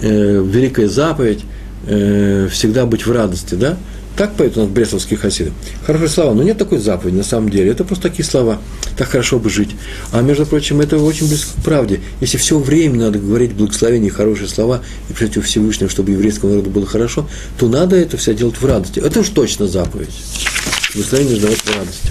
[0.00, 1.44] э, великая заповедь
[1.86, 3.76] э, всегда быть в радости, да?
[4.16, 5.52] Так поют у нас брестовские хасиды.
[5.84, 7.70] Хорошие слова, но нет такой заповеди на самом деле.
[7.70, 8.58] Это просто такие слова.
[8.96, 9.70] Так хорошо бы жить.
[10.10, 12.00] А между прочим, это очень близко к правде.
[12.22, 16.70] Если все время надо говорить благословение и хорошие слова и у Всевышнего, чтобы еврейскому народу
[16.70, 19.00] было хорошо, то надо это все делать в радости.
[19.00, 20.14] Это уж точно заповедь.
[20.94, 22.10] Благословение нужно давать в радости.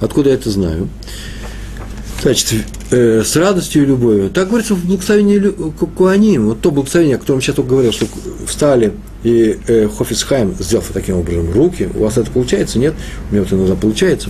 [0.00, 0.88] Откуда я это знаю?
[2.22, 2.54] Значит,
[2.90, 4.30] э, с радостью и любовью.
[4.30, 5.38] Так говорится в благословении
[5.94, 6.46] Куаним.
[6.46, 8.06] Вот то благословение, о котором сейчас только говорил, что
[8.46, 11.88] встали и э, Хофисхайм сделал таким образом руки.
[11.94, 12.78] У вас это получается?
[12.78, 12.94] Нет?
[13.30, 14.28] У меня вот иногда получается.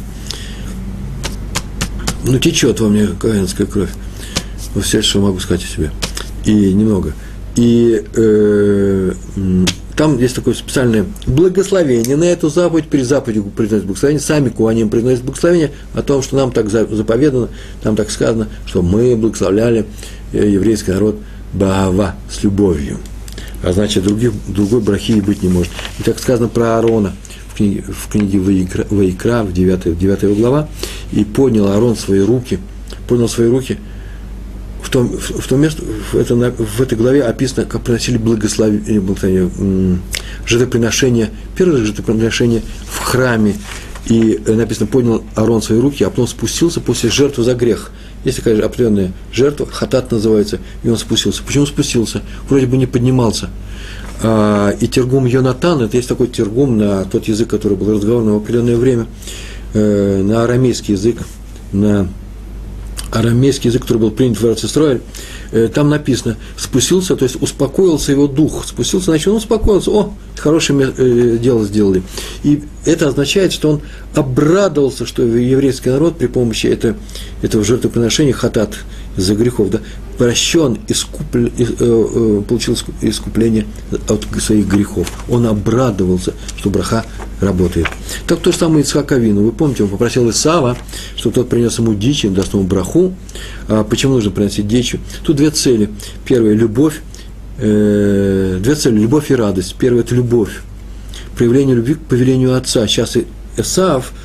[2.25, 3.91] Ну, течет во мне каинская кровь.
[4.75, 5.91] Вот все, что могу сказать о себе.
[6.45, 7.13] И немного.
[7.57, 9.13] И э,
[9.97, 15.25] там есть такое специальное благословение на эту заповедь, перед заповедью произносят благословение, сами куаним произносят
[15.25, 17.49] благословение о том, что нам так заповедано,
[17.83, 19.87] там так сказано, что мы благословляли
[20.33, 21.19] э, еврейский народ
[21.53, 22.99] Баава с любовью.
[23.65, 25.73] А значит, других, другой брахи и быть не может.
[25.99, 27.15] И так сказано про Аарона
[27.49, 30.69] в книге, в книге Ваикра, Ваикра в 9, 9 глава.
[31.13, 32.59] И поднял Аарон свои руки,
[33.07, 33.79] поднял свои руки–
[34.85, 39.01] в том, в, в том месте, в, это, в этой главе описано, как приносили благословение,
[39.01, 39.99] благословение
[40.47, 43.57] жертвоприношение, первое жертвоприношение в храме.
[44.07, 47.91] И написано, поднял Арон свои руки, а потом спустился после жертвы за грех.
[48.25, 51.43] Есть такая же определенная жертва, хатат называется, и он спустился.
[51.43, 52.23] Почему спустился?
[52.49, 53.51] Вроде бы не поднимался.
[54.23, 58.43] А, и тергум Йонатан, это есть такой тергум на тот язык, который был разговорным в
[58.43, 59.07] определенное время,
[59.75, 61.19] э, на арамейский язык,
[61.73, 62.09] на
[63.11, 65.01] арамейский язык, который был принят в Израиль,
[65.53, 70.93] э, там написано, спустился, то есть успокоился его дух, спустился, значит, он успокоился, о, хорошее
[70.97, 72.03] э, дело сделали.
[72.43, 73.81] И это означает, что он
[74.15, 76.97] обрадовался, что еврейский народ при помощи этого,
[77.43, 78.75] этого жертвоприношения хатат
[79.17, 79.81] за грехов, да,
[80.19, 83.67] прощен, искуплен, э, э, получил искупление
[84.09, 85.11] от своих грехов.
[85.29, 87.05] Он обрадовался, что браха
[87.41, 87.87] работает.
[88.27, 89.43] Так то же самое Ицхак Авину.
[89.43, 90.77] Вы помните, он попросил Исава,
[91.17, 93.15] чтобы тот принес ему дичь, даст ему браху.
[93.69, 94.97] А почему нужно приносить дичь?
[95.23, 95.91] Тут две цели.
[96.25, 97.01] Первая– любовь.
[97.59, 99.75] Э, две цели– любовь и радость.
[99.79, 100.63] Первая– это любовь.
[101.37, 102.87] Проявление любви к повелению отца.
[102.87, 103.17] Сейчас
[103.57, 104.13] Исав–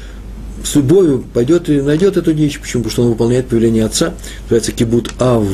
[0.64, 2.60] с любовью пойдет и найдет эту дичь.
[2.60, 2.84] Почему?
[2.84, 5.46] Потому что он выполняет повеление отца, называется кибут ав,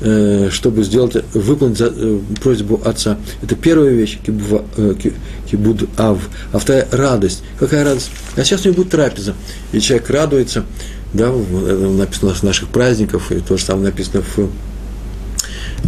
[0.00, 3.18] э, чтобы сделать, выполнить э, просьбу отца.
[3.42, 4.94] Это первая вещь, э,
[5.50, 6.18] кибуд ав.
[6.52, 7.42] А вторая– радость.
[7.58, 8.10] Какая радость?
[8.36, 9.34] А сейчас у него будет трапеза.
[9.72, 10.64] И человек радуется,
[11.12, 14.50] да, написано в наших праздников, и то же самое написано в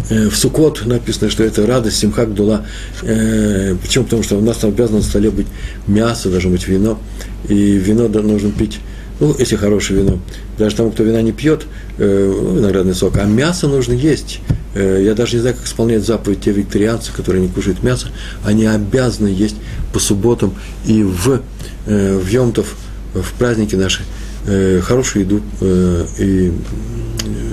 [0.09, 2.65] в Сукот написано, что это радость, симхак дула.
[3.01, 4.05] Почему?
[4.05, 5.47] Потому что у нас обязано на столе быть
[5.87, 6.99] мясо, должно быть вино
[7.47, 8.79] и вино нужно пить,
[9.19, 10.19] ну, если хорошее вино.
[10.57, 11.65] Даже тому, кто вина не пьет,
[11.97, 14.39] э, ну, виноградный сок, а мясо нужно есть.
[14.75, 18.07] Э, я даже не знаю, как исполняют заповедь те викторианцы, которые не кушают мясо,
[18.43, 19.55] они обязаны есть
[19.93, 21.41] по субботам и в,
[21.85, 22.75] э, в Йомтов,
[23.13, 24.03] в праздники наши,
[24.45, 26.51] э, хорошую еду э, и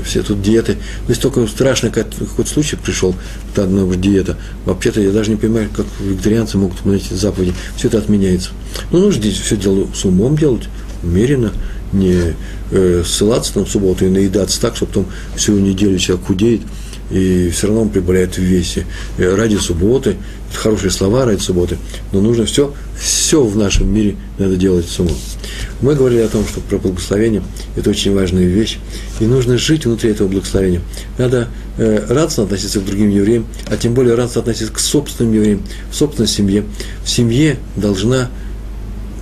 [0.04, 0.76] все тут диеты.
[1.02, 3.14] Ну, если только страшный какой-то случай пришел,
[3.54, 7.54] та одна диета, вообще-то я даже не понимаю, как вегетарианцы могут выполнять эти заповеди.
[7.76, 8.50] Все это отменяется.
[8.90, 10.64] Ну, нужно здесь все дело с умом делать,
[11.02, 11.52] умеренно,
[11.92, 12.34] не
[12.70, 16.60] э, ссылаться там в субботу и наедаться так, чтобы потом всю неделю человек худеет,
[17.10, 18.86] и все равно он прибавляет в весе.
[19.18, 20.16] И ради субботы,
[20.52, 21.78] хорошие слова ради субботы,
[22.12, 25.16] но нужно все, все в нашем мире надо делать с умом.
[25.80, 27.42] Мы говорили о том, что про благословение–
[27.76, 28.78] это очень важная вещь,
[29.20, 30.80] и нужно жить внутри этого благословения.
[31.18, 35.62] Надо э, радостно относиться к другим евреям, а тем более радостно относиться к собственным евреям,
[35.90, 36.64] в собственной семье.
[37.04, 38.30] В семье должна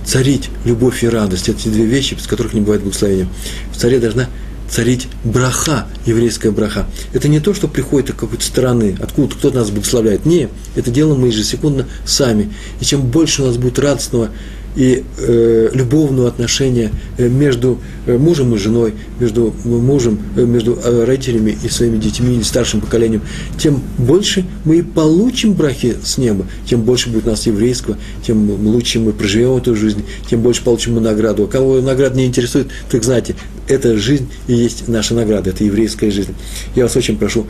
[0.05, 1.49] царить любовь и радость.
[1.49, 3.27] Это две вещи, без которых не бывает благословения.
[3.73, 4.29] В царе должна
[4.69, 6.87] царить браха, еврейская браха.
[7.13, 10.25] Это не то, что приходит от какой-то страны, откуда кто-то нас благословляет.
[10.25, 12.51] Не, это делаем мы ежесекундно сами.
[12.79, 14.29] И чем больше у нас будет радостного
[14.75, 21.57] и э, любовного отношения э, между э, мужем и женой, между мужем, э, между родителями
[21.63, 23.21] и своими детьми или старшим поколением,
[23.57, 28.49] тем больше мы и получим брахи с неба, тем больше будет у нас еврейского, тем
[28.65, 31.43] лучше мы проживем эту жизнь, тем больше получим мы награду.
[31.43, 33.35] А кого награда не интересует, так знаете,
[33.67, 36.33] эта жизнь и есть наша награда, это еврейская жизнь.
[36.75, 37.47] Я вас очень прошу,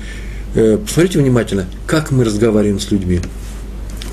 [0.53, 3.19] посмотрите внимательно, как мы разговариваем с людьми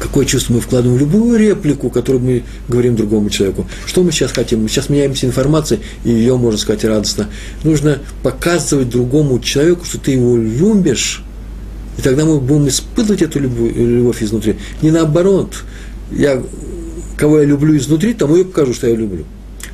[0.01, 3.67] какое чувство мы вкладываем в любую реплику, которую мы говорим другому человеку.
[3.87, 4.63] Что мы сейчас хотим?
[4.63, 7.29] Мы сейчас меняемся информацией, и ее, можно сказать, радостно.
[7.63, 11.23] Нужно показывать другому человеку, что ты его любишь,
[11.99, 14.57] и тогда мы будем испытывать эту любовь изнутри.
[14.81, 15.65] Не наоборот.
[16.11, 16.43] Я,
[17.17, 19.25] кого я люблю изнутри, тому я покажу, что я люблю.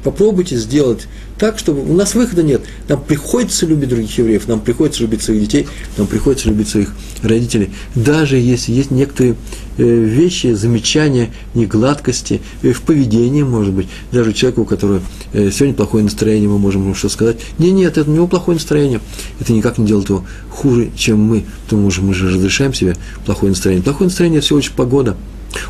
[0.03, 1.07] Попробуйте сделать
[1.39, 2.62] так, чтобы у нас выхода нет.
[2.89, 5.66] Нам приходится любить других евреев, нам приходится любить своих детей,
[5.97, 7.70] нам приходится любить своих родителей.
[7.95, 9.37] Даже если есть некоторые
[9.76, 15.74] э, вещи, замечания, негладкости э, в поведении, может быть, даже человеку, у которого э, сегодня
[15.74, 17.37] плохое настроение, мы можем ему что сказать.
[17.59, 19.01] Нет, нет, это у него плохое настроение.
[19.41, 21.45] Это никак не делает его хуже, чем мы.
[21.64, 23.84] Потому что мы же разрешаем себе плохое настроение.
[23.84, 25.16] Плохое настроение– всего лишь погода.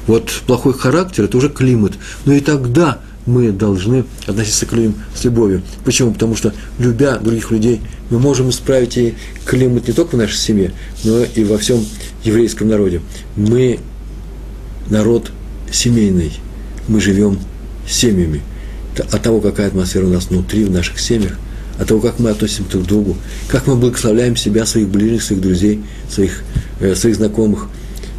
[0.06, 1.94] Вот плохой характер– это уже климат.
[2.24, 5.62] Но и тогда мы должны относиться к людям с любовью.
[5.84, 6.12] Почему?
[6.12, 9.14] Потому что, любя других людей, мы можем исправить и
[9.44, 10.72] климат не только в нашей семье,
[11.04, 11.84] но и во всем
[12.24, 13.00] еврейском народе.
[13.34, 13.80] Мы
[14.88, 15.32] народ
[15.72, 16.32] семейный,
[16.88, 17.38] мы живем
[17.88, 18.42] семьями.
[19.12, 21.38] От того, какая атмосфера у нас внутри, в наших семьях,
[21.78, 23.16] от того, как мы относимся друг к другу,
[23.48, 26.42] как мы благословляем себя, своих ближних, своих друзей, своих,
[26.80, 27.68] э, своих знакомых.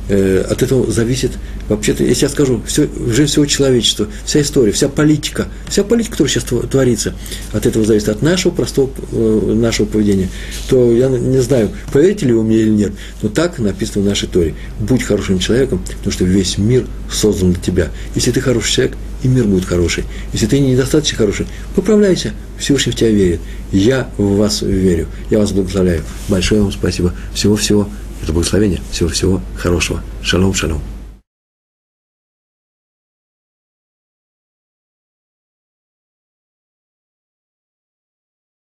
[0.10, 1.32] Э, от этого зависит,
[1.70, 6.32] вообще-то, если я скажу, все, жизнь всего человечества, вся история, вся политика, вся политика, которая
[6.32, 7.14] сейчас творится,
[7.54, 10.30] от этого зависит, от нашего простого, э, нашего поведения,
[10.70, 12.92] то я не знаю, поверите ли вы мне или нет,
[13.22, 14.56] но так написано в нашей Торе.
[14.80, 17.88] Будь хорошим человеком, потому что весь мир создан для тебя.
[18.16, 20.04] Если ты хороший человек, и мир будет хороший.
[20.34, 23.40] Если ты недостаточно хороший, поправляйся, Всевышний в тебя верит.
[23.72, 25.08] Я в вас верю.
[25.30, 26.04] Я вас благословляю.
[26.28, 27.14] Большое вам спасибо.
[27.34, 27.90] Всего-всего.
[28.22, 28.82] Это благословение.
[28.92, 30.02] Всего-всего хорошего.
[30.22, 30.82] Шалом, шалом.